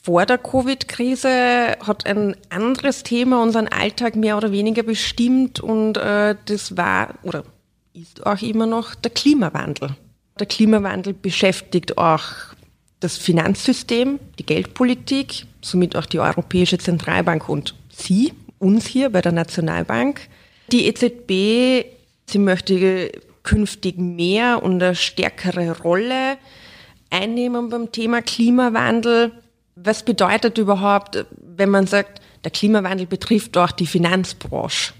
Vor 0.03 0.25
der 0.25 0.37
Covid-Krise 0.37 1.77
hat 1.85 2.07
ein 2.07 2.35
anderes 2.49 3.03
Thema 3.03 3.43
unseren 3.43 3.67
Alltag 3.67 4.15
mehr 4.15 4.37
oder 4.37 4.51
weniger 4.51 4.81
bestimmt 4.81 5.59
und 5.59 5.97
äh, 5.97 6.35
das 6.45 6.75
war 6.75 7.15
oder 7.23 7.43
ist 7.93 8.25
auch 8.25 8.41
immer 8.41 8.65
noch 8.65 8.95
der 8.95 9.11
Klimawandel. 9.11 9.95
Der 10.39 10.47
Klimawandel 10.47 11.13
beschäftigt 11.13 11.97
auch 11.97 12.23
das 12.99 13.17
Finanzsystem, 13.17 14.19
die 14.39 14.45
Geldpolitik, 14.45 15.45
somit 15.61 15.95
auch 15.95 16.05
die 16.05 16.19
Europäische 16.19 16.77
Zentralbank 16.77 17.49
und 17.49 17.75
Sie, 17.89 18.33
uns 18.57 18.85
hier 18.87 19.09
bei 19.09 19.21
der 19.21 19.33
Nationalbank. 19.33 20.21
Die 20.71 20.85
EZB, 20.87 21.85
sie 22.31 22.39
möchte 22.39 23.11
künftig 23.43 23.97
mehr 23.97 24.61
und 24.63 24.81
eine 24.81 24.95
stärkere 24.95 25.79
Rolle 25.79 26.37
einnehmen 27.09 27.69
beim 27.69 27.91
Thema 27.91 28.21
Klimawandel. 28.21 29.31
Was 29.75 30.03
bedeutet 30.03 30.57
überhaupt, 30.57 31.25
wenn 31.39 31.69
man 31.69 31.87
sagt, 31.87 32.21
der 32.43 32.51
Klimawandel 32.51 33.07
betrifft 33.07 33.57
auch 33.57 33.71
die 33.71 33.87
Finanzbranche? 33.87 34.93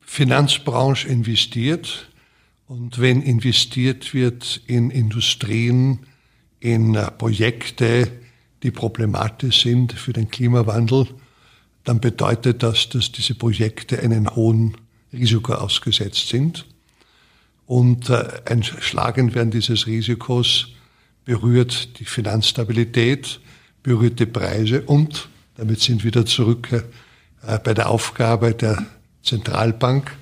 Finanzbranche 0.00 1.08
investiert 1.08 2.08
und 2.66 3.00
wenn 3.00 3.22
investiert 3.22 4.14
wird 4.14 4.60
in 4.66 4.90
Industrien, 4.90 6.00
in 6.60 6.98
Projekte, 7.18 8.08
die 8.62 8.70
problematisch 8.70 9.62
sind 9.62 9.92
für 9.92 10.12
den 10.12 10.30
Klimawandel, 10.30 11.06
dann 11.84 12.00
bedeutet 12.00 12.62
das, 12.62 12.88
dass 12.88 13.10
diese 13.10 13.34
Projekte 13.34 13.98
einen 13.98 14.36
hohen 14.36 14.76
Risiko 15.12 15.54
ausgesetzt 15.54 16.28
sind. 16.28 16.66
Und 17.66 18.10
äh, 18.10 18.42
ein 18.46 18.62
Schlagen 18.62 19.34
werden 19.34 19.50
dieses 19.50 19.86
Risikos 19.86 20.68
berührt 21.24 21.98
die 22.00 22.04
Finanzstabilität, 22.04 23.40
berührt 23.82 24.18
die 24.20 24.26
Preise 24.26 24.82
und 24.82 25.28
damit 25.56 25.80
sind 25.80 26.02
wir 26.02 26.14
wieder 26.14 26.26
zurück 26.26 26.72
äh, 26.72 27.58
bei 27.58 27.74
der 27.74 27.88
Aufgabe 27.90 28.54
der 28.54 28.84
Zentralbank, 29.22 30.16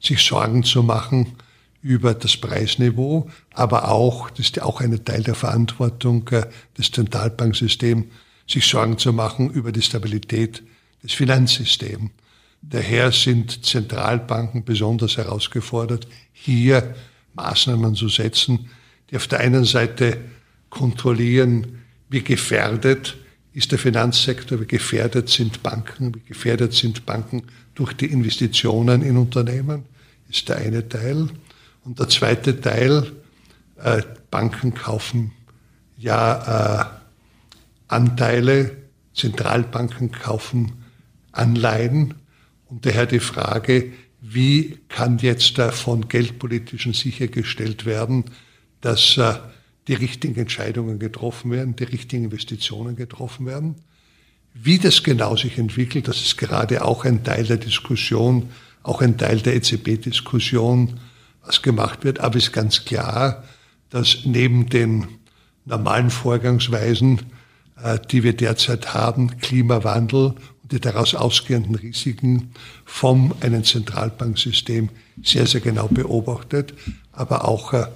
sich 0.00 0.22
Sorgen 0.22 0.64
zu 0.64 0.82
machen 0.82 1.34
über 1.80 2.14
das 2.14 2.36
Preisniveau, 2.36 3.28
aber 3.54 3.90
auch, 3.90 4.30
das 4.30 4.46
ist 4.46 4.56
ja 4.56 4.64
auch 4.64 4.80
ein 4.80 5.04
Teil 5.04 5.22
der 5.22 5.34
Verantwortung 5.34 6.28
äh, 6.28 6.46
des 6.76 6.90
Zentralbanksystems, 6.92 8.06
sich 8.46 8.66
Sorgen 8.66 8.98
zu 8.98 9.12
machen 9.12 9.50
über 9.50 9.72
die 9.72 9.82
Stabilität 9.82 10.62
des 11.02 11.12
Finanzsystems. 11.12 12.10
Daher 12.62 13.12
sind 13.12 13.64
Zentralbanken 13.64 14.64
besonders 14.64 15.16
herausgefordert, 15.16 16.06
hier 16.32 16.94
Maßnahmen 17.34 17.94
zu 17.94 18.08
setzen, 18.08 18.70
die 19.10 19.16
auf 19.16 19.26
der 19.26 19.40
einen 19.40 19.64
Seite 19.64 20.18
kontrollieren, 20.70 21.82
wie 22.08 22.22
gefährdet 22.22 23.16
ist 23.54 23.70
der 23.70 23.78
Finanzsektor, 23.78 24.60
wie 24.60 24.66
gefährdet 24.66 25.28
sind 25.28 25.62
Banken, 25.62 26.14
wie 26.14 26.20
gefährdet 26.20 26.72
sind 26.72 27.04
Banken 27.04 27.42
durch 27.74 27.92
die 27.92 28.06
Investitionen 28.06 29.02
in 29.02 29.16
Unternehmen, 29.16 29.84
ist 30.30 30.48
der 30.48 30.56
eine 30.56 30.88
Teil. 30.88 31.28
Und 31.84 31.98
der 31.98 32.08
zweite 32.08 32.60
Teil, 32.60 33.12
äh, 33.76 34.02
Banken 34.30 34.72
kaufen 34.72 35.32
ja 35.98 36.80
äh, 36.80 36.84
Anteile, 37.88 38.76
Zentralbanken 39.14 40.10
kaufen 40.10 40.72
Anleihen. 41.32 42.14
Und 42.72 42.86
daher 42.86 43.04
die 43.04 43.20
Frage, 43.20 43.92
wie 44.22 44.78
kann 44.88 45.18
jetzt 45.18 45.58
von 45.60 46.08
Geldpolitischen 46.08 46.94
sichergestellt 46.94 47.84
werden, 47.84 48.24
dass 48.80 49.18
äh, 49.18 49.34
die 49.88 49.92
richtigen 49.92 50.40
Entscheidungen 50.40 50.98
getroffen 50.98 51.50
werden, 51.50 51.76
die 51.76 51.84
richtigen 51.84 52.24
Investitionen 52.24 52.96
getroffen 52.96 53.44
werden. 53.44 53.74
Wie 54.54 54.78
das 54.78 55.02
genau 55.02 55.36
sich 55.36 55.58
entwickelt, 55.58 56.08
das 56.08 56.22
ist 56.22 56.38
gerade 56.38 56.82
auch 56.82 57.04
ein 57.04 57.24
Teil 57.24 57.44
der 57.44 57.58
Diskussion, 57.58 58.48
auch 58.82 59.02
ein 59.02 59.18
Teil 59.18 59.40
der 59.40 59.54
EZB-Diskussion, 59.56 60.98
was 61.44 61.60
gemacht 61.60 62.04
wird. 62.04 62.20
Aber 62.20 62.36
es 62.36 62.44
ist 62.44 62.52
ganz 62.52 62.86
klar, 62.86 63.44
dass 63.90 64.24
neben 64.24 64.70
den 64.70 65.08
normalen 65.66 66.08
Vorgangsweisen 66.08 67.20
äh, 67.82 67.98
die 68.10 68.22
wir 68.22 68.34
derzeit 68.34 68.94
haben, 68.94 69.38
Klimawandel 69.38 70.34
die 70.72 70.80
daraus 70.80 71.14
ausgehenden 71.14 71.74
Risiken 71.74 72.52
vom 72.84 73.34
einem 73.40 73.62
Zentralbanksystem 73.62 74.88
sehr, 75.22 75.46
sehr 75.46 75.60
genau 75.60 75.86
beobachtet, 75.88 76.74
aber 77.12 77.46
auch 77.46 77.72
äh, 77.74 77.86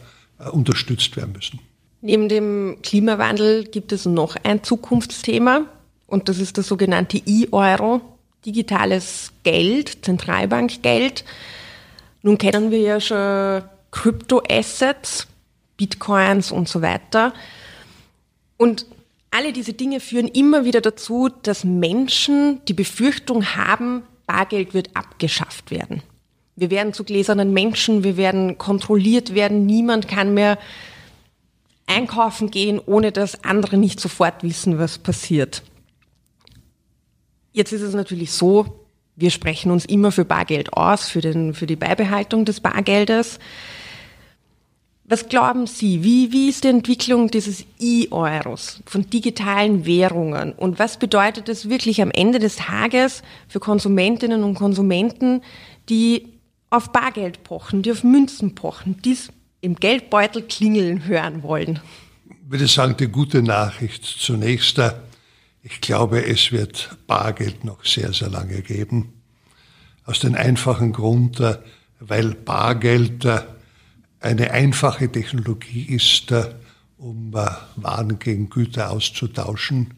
unterstützt 0.52 1.16
werden 1.16 1.32
müssen. 1.32 1.58
Neben 2.02 2.28
dem 2.28 2.76
Klimawandel 2.82 3.64
gibt 3.64 3.90
es 3.92 4.04
noch 4.04 4.36
ein 4.42 4.62
Zukunftsthema 4.62 5.62
und 6.06 6.28
das 6.28 6.38
ist 6.38 6.58
das 6.58 6.68
sogenannte 6.68 7.18
E-Euro, 7.18 8.00
digitales 8.44 9.32
Geld, 9.42 10.04
Zentralbankgeld. 10.04 11.24
Nun 12.22 12.38
kennen 12.38 12.70
wir 12.70 12.80
ja 12.80 13.00
schon 13.00 13.62
Crypto-Assets, 13.90 15.26
Bitcoins 15.76 16.52
und 16.52 16.68
so 16.68 16.82
weiter. 16.82 17.32
Und 18.56 18.86
alle 19.36 19.52
diese 19.52 19.74
Dinge 19.74 20.00
führen 20.00 20.28
immer 20.28 20.64
wieder 20.64 20.80
dazu, 20.80 21.28
dass 21.42 21.62
Menschen 21.62 22.64
die 22.68 22.72
Befürchtung 22.72 23.44
haben, 23.54 24.02
Bargeld 24.26 24.72
wird 24.72 24.96
abgeschafft 24.96 25.70
werden. 25.70 26.02
Wir 26.56 26.70
werden 26.70 26.94
zu 26.94 27.04
gläsernen 27.04 27.52
Menschen, 27.52 28.02
wir 28.02 28.16
werden 28.16 28.56
kontrolliert 28.56 29.34
werden, 29.34 29.66
niemand 29.66 30.08
kann 30.08 30.32
mehr 30.32 30.58
einkaufen 31.86 32.50
gehen, 32.50 32.80
ohne 32.84 33.12
dass 33.12 33.44
andere 33.44 33.76
nicht 33.76 34.00
sofort 34.00 34.42
wissen, 34.42 34.78
was 34.78 34.96
passiert. 34.96 35.62
Jetzt 37.52 37.72
ist 37.72 37.82
es 37.82 37.94
natürlich 37.94 38.32
so, 38.32 38.86
wir 39.16 39.30
sprechen 39.30 39.70
uns 39.70 39.84
immer 39.84 40.12
für 40.12 40.24
Bargeld 40.24 40.72
aus, 40.72 41.10
für, 41.10 41.20
den, 41.20 41.52
für 41.52 41.66
die 41.66 41.76
Beibehaltung 41.76 42.46
des 42.46 42.60
Bargeldes. 42.60 43.38
Was 45.08 45.28
glauben 45.28 45.68
Sie, 45.68 46.02
wie, 46.02 46.32
wie 46.32 46.48
ist 46.48 46.64
die 46.64 46.68
Entwicklung 46.68 47.30
dieses 47.30 47.64
E-Euros 47.78 48.82
von 48.86 49.08
digitalen 49.08 49.86
Währungen 49.86 50.52
und 50.52 50.80
was 50.80 50.98
bedeutet 50.98 51.48
es 51.48 51.68
wirklich 51.68 52.02
am 52.02 52.10
Ende 52.10 52.40
des 52.40 52.56
Tages 52.56 53.22
für 53.46 53.60
Konsumentinnen 53.60 54.42
und 54.42 54.54
Konsumenten, 54.54 55.42
die 55.88 56.26
auf 56.70 56.90
Bargeld 56.90 57.44
pochen, 57.44 57.82
die 57.82 57.92
auf 57.92 58.02
Münzen 58.02 58.56
pochen, 58.56 59.00
die 59.02 59.12
es 59.12 59.28
im 59.60 59.76
Geldbeutel 59.76 60.42
klingeln 60.42 61.06
hören 61.06 61.44
wollen? 61.44 61.78
Ich 62.28 62.50
würde 62.50 62.66
sagen, 62.66 62.96
die 62.98 63.06
gute 63.06 63.44
Nachricht 63.44 64.04
zunächst, 64.04 64.78
äh, 64.78 64.90
ich 65.62 65.80
glaube, 65.80 66.26
es 66.26 66.50
wird 66.50 66.96
Bargeld 67.06 67.64
noch 67.64 67.84
sehr, 67.84 68.12
sehr 68.12 68.28
lange 68.28 68.60
geben. 68.60 69.12
Aus 70.04 70.18
dem 70.18 70.34
einfachen 70.34 70.92
Grund, 70.92 71.38
äh, 71.38 71.58
weil 72.00 72.34
Bargeld 72.34 73.24
äh, 73.24 73.42
eine 74.20 74.50
einfache 74.50 75.10
Technologie 75.10 75.82
ist, 75.82 76.32
um 76.98 77.32
Waren 77.32 78.18
gegen 78.18 78.48
Güter 78.48 78.90
auszutauschen, 78.90 79.94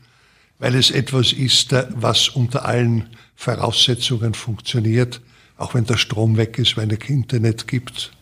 weil 0.59 0.75
es 0.75 0.91
etwas 0.91 1.33
ist, 1.33 1.75
was 1.91 2.29
unter 2.29 2.65
allen 2.65 3.09
Voraussetzungen 3.37 4.35
funktioniert, 4.35 5.21
auch 5.57 5.75
wenn 5.75 5.85
der 5.85 5.97
Strom 5.97 6.37
weg 6.37 6.59
ist, 6.59 6.77
wenn 6.77 6.91
es 6.91 7.09
Internet 7.09 7.69
gibt. 7.69 8.13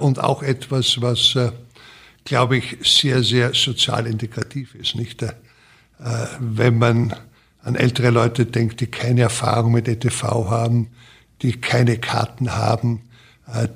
Und 0.00 0.18
auch 0.20 0.42
etwas, 0.42 1.00
was 1.00 1.36
glaube 2.24 2.56
ich, 2.56 2.76
sehr, 2.82 3.22
sehr 3.22 3.54
sozial 3.54 4.06
integrativ 4.06 4.74
ist. 4.74 4.96
Nicht? 4.96 5.22
Äh, 5.22 5.32
wenn 6.40 6.78
man 6.78 7.14
an 7.62 7.76
ältere 7.76 8.10
Leute 8.10 8.46
denkt, 8.46 8.80
die 8.80 8.86
keine 8.86 9.22
Erfahrung 9.22 9.72
mit 9.72 9.88
ETV 9.88 10.50
haben, 10.50 10.88
die 11.42 11.52
keine 11.60 11.98
Karten 11.98 12.54
haben, 12.54 12.96
äh, 12.96 13.13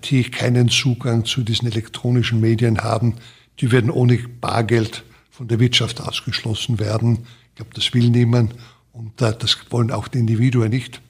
die 0.05 0.25
keinen 0.25 0.69
Zugang 0.69 1.25
zu 1.25 1.43
diesen 1.43 1.69
elektronischen 1.69 2.41
Medien 2.41 2.79
haben, 2.79 3.17
die 3.61 3.71
werden 3.71 3.91
ohne 3.91 4.19
Bargeld 4.19 5.05
von 5.31 5.49
der 5.49 5.61
Wirtschaft 5.61 6.01
ausgeschlossen 6.01 6.79
werden. 6.79 7.27
Ich 7.51 7.57
glaube, 7.57 7.71
das 7.75 7.93
will 7.95 8.09
niemand 8.09 8.55
und 8.93 9.21
äh, 9.23 9.35
das 9.39 9.57
wollen 9.71 9.91
auch 9.91 10.09
die 10.09 10.19
Individuen 10.19 10.71
nicht. 10.71 11.01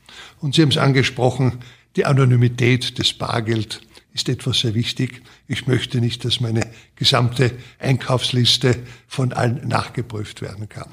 Und 0.40 0.54
Sie 0.54 0.62
haben 0.62 0.70
es 0.70 0.78
angesprochen, 0.78 1.58
die 1.96 2.04
Anonymität 2.04 2.98
des 2.98 3.12
Bargeld 3.12 3.80
ist 4.12 4.28
etwas 4.28 4.60
sehr 4.60 4.74
wichtig. 4.74 5.22
Ich 5.46 5.66
möchte 5.66 6.00
nicht, 6.00 6.24
dass 6.24 6.40
meine 6.40 6.66
gesamte 6.96 7.52
Einkaufsliste 7.78 8.78
von 9.06 9.32
allen 9.32 9.66
nachgeprüft 9.68 10.42
werden 10.42 10.68
kann. 10.68 10.92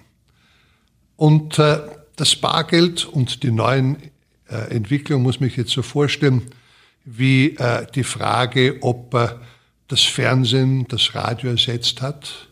Und 1.15 1.59
äh, 1.59 1.79
das 2.15 2.35
Bargeld 2.35 3.05
und 3.05 3.43
die 3.43 3.51
neuen 3.51 3.97
äh, 4.47 4.73
Entwicklungen 4.73 5.23
muss 5.23 5.39
mich 5.39 5.57
jetzt 5.57 5.71
so 5.71 5.81
vorstellen, 5.81 6.43
wie 7.05 7.55
äh, 7.55 7.85
die 7.93 8.03
Frage, 8.03 8.77
ob 8.81 9.13
äh, 9.13 9.29
das 9.87 10.01
Fernsehen 10.01 10.87
das 10.87 11.13
Radio 11.13 11.51
ersetzt 11.51 12.01
hat 12.01 12.49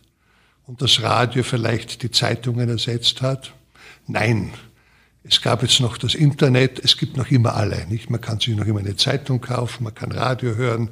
und 0.67 0.81
das 0.81 1.01
Radio 1.01 1.43
vielleicht 1.43 2.03
die 2.03 2.11
Zeitungen 2.11 2.69
ersetzt 2.69 3.21
hat. 3.21 3.53
Nein, 4.07 4.51
es 5.23 5.41
gab 5.41 5.63
jetzt 5.63 5.79
noch 5.79 5.97
das 5.97 6.13
Internet, 6.13 6.79
es 6.79 6.97
gibt 6.97 7.17
noch 7.17 7.31
immer 7.31 7.55
alle. 7.55 7.87
Nicht? 7.87 8.09
Man 8.09 8.21
kann 8.21 8.39
sich 8.39 8.55
noch 8.55 8.67
immer 8.67 8.81
eine 8.81 8.95
Zeitung 8.95 9.41
kaufen, 9.41 9.85
man 9.85 9.95
kann 9.95 10.11
Radio 10.11 10.55
hören, 10.55 10.89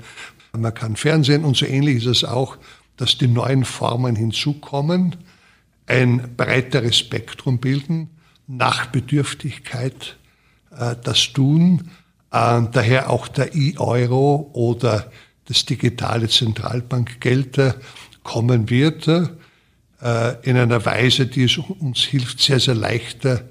man 0.54 0.74
kann 0.74 0.96
Fernsehen 0.96 1.46
und 1.46 1.56
so 1.56 1.66
ähnlich 1.66 1.98
ist 1.98 2.08
es 2.08 2.24
auch, 2.24 2.58
dass 2.98 3.18
die 3.18 3.28
neuen 3.28 3.64
Formen 3.64 4.16
hinzukommen, 4.16 5.18
ein 5.86 6.36
breiteres 6.36 6.98
Spektrum 6.98 7.60
bilden, 7.60 8.10
nach 8.48 8.88
Bedürftigkeit 8.88 10.18
äh, 10.76 10.96
das 11.04 11.34
tun, 11.34 11.90
äh, 12.32 12.62
daher 12.72 13.10
auch 13.10 13.28
der 13.28 13.56
E-Euro 13.56 14.50
oder 14.54 15.12
das 15.46 15.66
digitale 15.66 16.30
Zentralbankgeld 16.30 17.58
äh, 17.58 17.74
kommen 18.24 18.70
wird, 18.70 19.08
äh, 19.08 20.36
in 20.44 20.58
einer 20.58 20.86
Weise, 20.86 21.28
die 21.28 21.44
es 21.44 21.58
uns 21.58 22.00
hilft, 22.00 22.40
sehr, 22.40 22.60
sehr 22.60 22.76
leichter 22.76 23.42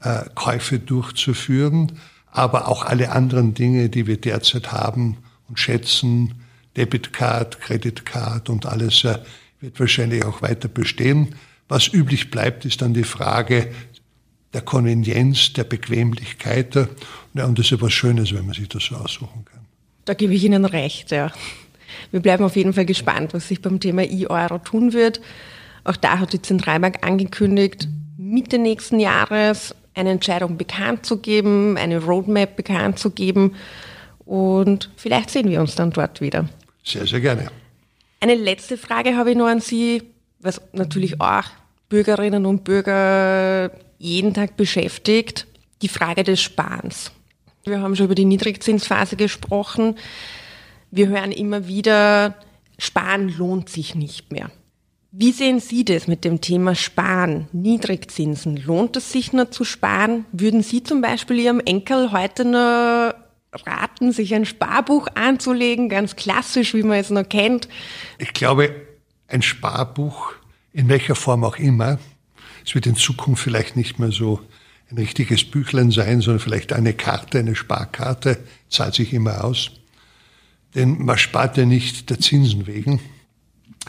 äh, 0.00 0.24
Käufe 0.34 0.78
durchzuführen, 0.78 1.92
aber 2.30 2.68
auch 2.68 2.84
alle 2.84 3.12
anderen 3.12 3.54
Dinge, 3.54 3.88
die 3.88 4.06
wir 4.06 4.16
derzeit 4.16 4.72
haben 4.72 5.18
und 5.48 5.58
schätzen, 5.58 6.34
Debitcard, 6.76 7.60
Creditcard 7.60 8.48
und 8.48 8.66
alles 8.66 9.04
äh, 9.04 9.18
wird 9.60 9.78
wahrscheinlich 9.78 10.24
auch 10.24 10.42
weiter 10.42 10.68
bestehen. 10.68 11.34
Was 11.68 11.92
üblich 11.92 12.30
bleibt, 12.30 12.64
ist 12.64 12.82
dann 12.82 12.94
die 12.94 13.04
Frage 13.04 13.68
der 14.52 14.62
Konvenienz, 14.62 15.52
der 15.52 15.64
Bequemlichkeit. 15.64 16.74
Ja, 17.34 17.46
und 17.46 17.58
das 17.58 17.66
ist 17.66 17.70
ja 17.70 17.80
was 17.80 17.92
Schönes, 17.92 18.34
wenn 18.34 18.44
man 18.44 18.54
sich 18.54 18.68
das 18.68 18.84
so 18.84 18.96
aussuchen 18.96 19.44
kann. 19.44 19.66
Da 20.04 20.14
gebe 20.14 20.34
ich 20.34 20.44
Ihnen 20.44 20.64
recht, 20.64 21.10
ja. 21.10 21.32
Wir 22.10 22.20
bleiben 22.20 22.44
auf 22.44 22.56
jeden 22.56 22.72
Fall 22.72 22.86
gespannt, 22.86 23.34
was 23.34 23.48
sich 23.48 23.62
beim 23.62 23.80
Thema 23.80 24.02
E-Euro 24.02 24.58
tun 24.58 24.92
wird. 24.92 25.20
Auch 25.84 25.96
da 25.96 26.18
hat 26.18 26.32
die 26.32 26.42
Zentralbank 26.42 27.06
angekündigt, 27.06 27.88
Mitte 28.16 28.58
nächsten 28.58 29.00
Jahres 29.00 29.74
eine 29.94 30.10
Entscheidung 30.10 30.56
bekannt 30.56 31.04
zu 31.04 31.18
geben, 31.18 31.76
eine 31.76 32.02
Roadmap 32.02 32.56
bekannt 32.56 32.98
zu 32.98 33.10
geben. 33.10 33.54
Und 34.24 34.90
vielleicht 34.96 35.30
sehen 35.30 35.50
wir 35.50 35.60
uns 35.60 35.74
dann 35.74 35.90
dort 35.90 36.20
wieder. 36.20 36.48
Sehr, 36.84 37.06
sehr 37.06 37.20
gerne. 37.20 37.50
Eine 38.20 38.34
letzte 38.34 38.78
Frage 38.78 39.16
habe 39.16 39.32
ich 39.32 39.36
noch 39.36 39.46
an 39.46 39.60
Sie, 39.60 40.02
was 40.40 40.60
natürlich 40.72 41.20
auch 41.20 41.44
Bürgerinnen 41.88 42.46
und 42.46 42.64
Bürger 42.64 43.70
jeden 44.02 44.34
Tag 44.34 44.56
beschäftigt, 44.56 45.46
die 45.80 45.88
Frage 45.88 46.24
des 46.24 46.40
Sparens. 46.40 47.12
Wir 47.64 47.80
haben 47.80 47.94
schon 47.94 48.06
über 48.06 48.16
die 48.16 48.24
Niedrigzinsphase 48.24 49.16
gesprochen. 49.16 49.96
Wir 50.90 51.08
hören 51.08 51.30
immer 51.30 51.68
wieder, 51.68 52.34
Sparen 52.78 53.28
lohnt 53.28 53.68
sich 53.68 53.94
nicht 53.94 54.32
mehr. 54.32 54.50
Wie 55.12 55.30
sehen 55.30 55.60
Sie 55.60 55.84
das 55.84 56.08
mit 56.08 56.24
dem 56.24 56.40
Thema 56.40 56.74
Sparen, 56.74 57.46
Niedrigzinsen? 57.52 58.56
Lohnt 58.56 58.96
es 58.96 59.12
sich 59.12 59.32
nur 59.32 59.50
zu 59.50 59.64
sparen? 59.64 60.24
Würden 60.32 60.62
Sie 60.62 60.82
zum 60.82 61.00
Beispiel 61.00 61.38
Ihrem 61.38 61.60
Enkel 61.60 62.10
heute 62.10 62.44
nur 62.44 63.14
raten, 63.66 64.12
sich 64.12 64.34
ein 64.34 64.46
Sparbuch 64.46 65.08
anzulegen, 65.14 65.88
ganz 65.88 66.16
klassisch, 66.16 66.74
wie 66.74 66.82
man 66.82 66.98
es 66.98 67.10
noch 67.10 67.28
kennt? 67.28 67.68
Ich 68.18 68.32
glaube, 68.32 68.74
ein 69.28 69.42
Sparbuch, 69.42 70.32
in 70.72 70.88
welcher 70.88 71.14
Form 71.14 71.44
auch 71.44 71.56
immer, 71.56 71.98
es 72.64 72.74
wird 72.74 72.86
in 72.86 72.96
Zukunft 72.96 73.42
vielleicht 73.42 73.76
nicht 73.76 73.98
mehr 73.98 74.12
so 74.12 74.40
ein 74.90 74.98
richtiges 74.98 75.44
Büchlein 75.44 75.90
sein, 75.90 76.20
sondern 76.20 76.40
vielleicht 76.40 76.72
eine 76.72 76.94
Karte, 76.94 77.38
eine 77.38 77.54
Sparkarte, 77.54 78.38
zahlt 78.68 78.94
sich 78.94 79.12
immer 79.12 79.44
aus. 79.44 79.70
Denn 80.74 81.04
man 81.04 81.18
spart 81.18 81.56
ja 81.56 81.64
nicht 81.64 82.10
der 82.10 82.20
Zinsen 82.20 82.66
wegen, 82.66 83.00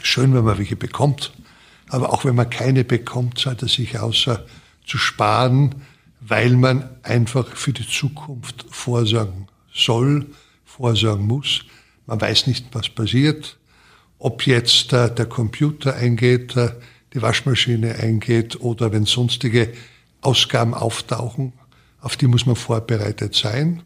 Schön, 0.02 0.34
wenn 0.34 0.44
man 0.44 0.58
welche 0.58 0.76
bekommt, 0.76 1.32
aber 1.88 2.12
auch 2.12 2.24
wenn 2.24 2.34
man 2.34 2.50
keine 2.50 2.84
bekommt, 2.84 3.38
zahlt 3.38 3.62
es 3.62 3.74
sich 3.74 3.98
außer 3.98 4.44
zu 4.84 4.98
sparen, 4.98 5.74
weil 6.20 6.56
man 6.56 6.88
einfach 7.02 7.46
für 7.56 7.72
die 7.72 7.86
Zukunft 7.86 8.66
vorsorgen 8.70 9.46
soll, 9.72 10.26
vorsorgen 10.64 11.26
muss. 11.26 11.64
Man 12.06 12.20
weiß 12.20 12.46
nicht, 12.48 12.66
was 12.72 12.88
passiert, 12.88 13.56
ob 14.18 14.46
jetzt 14.46 14.92
äh, 14.92 15.14
der 15.14 15.26
Computer 15.26 15.94
eingeht, 15.94 16.56
äh, 16.56 16.70
die 17.14 17.22
Waschmaschine 17.22 17.94
eingeht 17.96 18.60
oder 18.60 18.92
wenn 18.92 19.06
sonstige 19.06 19.72
Ausgaben 20.20 20.74
auftauchen, 20.74 21.52
auf 22.00 22.16
die 22.16 22.26
muss 22.26 22.44
man 22.44 22.56
vorbereitet 22.56 23.34
sein. 23.34 23.82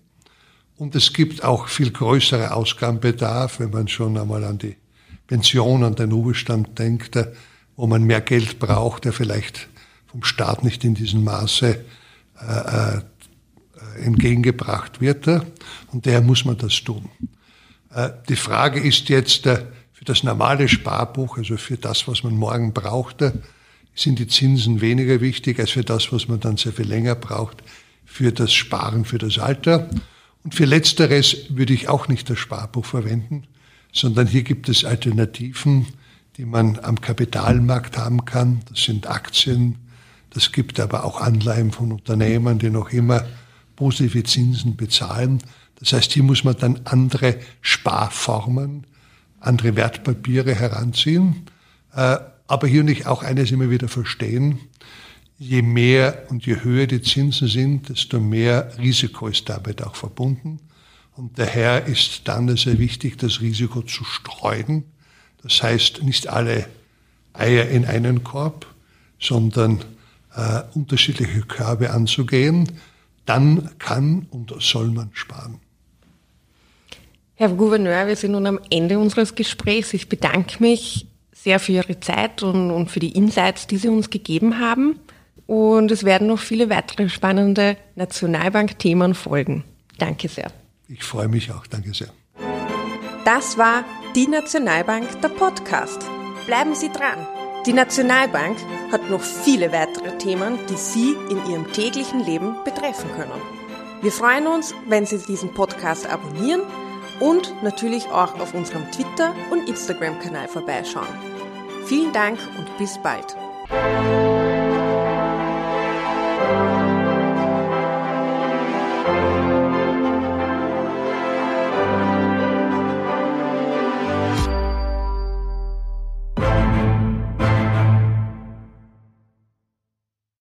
Und 0.77 0.95
es 0.95 1.12
gibt 1.12 1.45
auch 1.45 1.69
viel 1.69 1.91
größere 1.91 2.55
Ausgabenbedarf, 2.55 3.61
wenn 3.61 3.71
man 3.71 3.88
schon 3.88 4.17
einmal 4.17 4.45
an 4.45 4.59
die 4.59 4.77
Pension, 5.27 5.85
an 5.85 5.95
den 5.95 6.12
Ruhestand 6.12 6.79
denkt, 6.79 7.19
wo 7.77 7.87
man 7.87 8.05
mehr 8.05 8.21
Geld 8.21 8.59
braucht, 8.59 9.05
der 9.05 9.12
vielleicht 9.12 9.69
vom 10.07 10.25
Staat 10.25 10.64
nicht 10.64 10.85
in 10.85 10.95
diesem 10.95 11.23
Maße 11.25 11.85
äh, 12.41 12.97
äh, 12.97 13.01
entgegengebracht 14.03 15.01
wird. 15.01 15.27
Und 15.93 16.07
daher 16.07 16.23
muss 16.23 16.45
man 16.45 16.57
das 16.57 16.83
tun. 16.83 17.09
Äh, 17.93 18.11
die 18.29 18.37
Frage 18.37 18.81
ist 18.81 19.09
jetzt, 19.09 19.47
äh, 19.47 19.64
für 19.99 20.05
das 20.05 20.23
normale 20.23 20.69
Sparbuch, 20.69 21.39
also 21.39 21.57
für 21.57 21.77
das, 21.77 22.07
was 22.07 22.23
man 22.23 22.37
morgen 22.37 22.73
brauchte, 22.73 23.43
sind 23.97 24.21
die 24.21 24.29
Zinsen 24.29 24.81
weniger 24.81 25.21
wichtig 25.21 25.59
als 25.59 25.73
für 25.73 25.83
das, 25.83 26.13
was 26.13 26.29
man 26.29 26.39
dann 26.39 26.57
sehr 26.57 26.73
viel 26.73 26.87
länger 26.87 27.17
braucht, 27.17 27.65
für 28.05 28.31
das 28.31 28.53
Sparen 28.53 29.05
für 29.05 29.19
das 29.19 29.41
Alter. 29.41 29.91
Und 30.45 30.55
für 30.55 30.67
Letzteres 30.67 31.47
würde 31.49 31.73
ich 31.73 31.89
auch 31.89 32.07
nicht 32.07 32.31
das 32.31 32.39
Sparbuch 32.39 32.85
verwenden, 32.85 33.49
sondern 33.93 34.29
hier 34.29 34.45
gibt 34.45 34.69
es 34.69 34.85
Alternativen, 34.85 35.87
die 36.37 36.45
man 36.45 36.79
am 36.79 37.01
Kapitalmarkt 37.01 37.99
haben 37.99 38.25
kann. 38.25 38.61
Das 38.69 38.85
sind 38.85 39.09
Aktien, 39.09 39.79
das 40.31 40.53
gibt 40.53 40.79
aber 40.79 41.03
auch 41.03 41.21
Anleihen 41.21 41.73
von 41.73 41.91
Unternehmen, 41.91 42.61
die 42.61 42.71
noch 42.71 42.93
immer 42.93 43.27
positive 43.75 44.23
Zinsen 44.23 44.77
bezahlen. 44.77 45.43
Das 45.81 45.93
heißt, 45.93 46.13
hier 46.13 46.23
muss 46.23 46.45
man 46.45 46.57
dann 46.57 46.83
andere 46.85 47.41
Sparformen, 47.63 48.87
andere 49.40 49.77
Wertpapiere 49.77 50.55
heranziehen. 50.55 51.46
Äh, 51.94 52.18
aber 52.46 52.66
hier 52.66 52.83
nicht 52.83 53.07
auch 53.07 53.22
eines 53.22 53.51
immer 53.51 53.70
wieder 53.70 53.88
verstehen. 53.88 54.59
Je 55.38 55.62
mehr 55.62 56.24
und 56.31 56.46
je 56.46 56.62
höher 56.62 56.87
die 56.87 57.03
Zinsen 57.03 57.46
sind, 57.46 57.90
desto 57.90 58.18
mehr 58.18 58.77
Risiko 58.79 59.29
ist 59.29 59.48
damit 59.48 59.83
auch 59.83 59.94
verbunden. 59.94 60.59
Und 61.14 61.38
daher 61.38 61.87
ist 61.87 62.22
dann 62.24 62.57
sehr 62.57 62.79
wichtig, 62.79 63.18
das 63.18 63.40
Risiko 63.40 63.83
zu 63.83 64.05
streuen. 64.05 64.85
Das 65.42 65.62
heißt, 65.62 66.03
nicht 66.03 66.29
alle 66.29 66.66
Eier 67.33 67.68
in 67.68 67.85
einen 67.85 68.24
Korb, 68.24 68.66
sondern 69.20 69.85
äh, 70.35 70.62
unterschiedliche 70.74 71.42
Körbe 71.42 71.90
anzugehen. 71.90 72.70
Dann 73.27 73.70
kann 73.79 74.27
und 74.31 74.55
soll 74.61 74.90
man 74.90 75.11
sparen. 75.12 75.61
Herr 77.40 77.51
Gouverneur, 77.51 78.09
wir 78.09 78.16
sind 78.16 78.33
nun 78.33 78.48
am 78.48 78.59
Ende 78.68 78.98
unseres 78.98 79.37
Gesprächs. 79.37 79.94
Ich 79.94 80.09
bedanke 80.09 80.61
mich 80.61 81.07
sehr 81.33 81.61
für 81.61 81.70
Ihre 81.70 82.01
Zeit 82.01 82.42
und, 82.42 82.72
und 82.72 82.90
für 82.90 82.98
die 82.98 83.12
Insights, 83.12 83.68
die 83.68 83.77
Sie 83.77 83.87
uns 83.87 84.11
gegeben 84.11 84.59
haben. 84.59 84.98
Und 85.46 85.92
es 85.92 86.03
werden 86.03 86.27
noch 86.27 86.40
viele 86.40 86.68
weitere 86.68 87.09
spannende 87.09 87.77
Nationalbank-Themen 87.94 89.14
folgen. 89.14 89.62
Danke 89.98 90.27
sehr. 90.27 90.51
Ich 90.88 91.05
freue 91.05 91.29
mich 91.29 91.53
auch. 91.53 91.64
Danke 91.68 91.94
sehr. 91.94 92.09
Das 93.24 93.57
war 93.57 93.85
die 94.16 94.27
Nationalbank, 94.27 95.07
der 95.22 95.29
Podcast. 95.29 96.05
Bleiben 96.46 96.74
Sie 96.74 96.88
dran. 96.88 97.24
Die 97.66 97.72
Nationalbank 97.72 98.59
hat 98.90 99.09
noch 99.11 99.22
viele 99.22 99.70
weitere 99.70 100.18
Themen, 100.18 100.59
die 100.68 100.77
Sie 100.77 101.14
in 101.31 101.37
Ihrem 101.48 101.72
täglichen 101.72 102.18
Leben 102.18 102.57
betreffen 102.64 103.09
können. 103.14 103.40
Wir 104.03 104.11
freuen 104.11 104.48
uns, 104.48 104.74
wenn 104.88 105.07
Sie 105.07 105.18
diesen 105.18 105.55
Podcast 105.55 106.09
abonnieren 106.09 106.62
und 107.20 107.62
natürlich 107.62 108.07
auch 108.09 108.38
auf 108.40 108.54
unserem 108.54 108.90
Twitter- 108.90 109.35
und 109.50 109.68
Instagram-Kanal 109.68 110.48
vorbeischauen. 110.48 111.07
Vielen 111.87 112.12
Dank 112.12 112.38
und 112.59 112.76
bis 112.78 112.98
bald. 112.98 113.37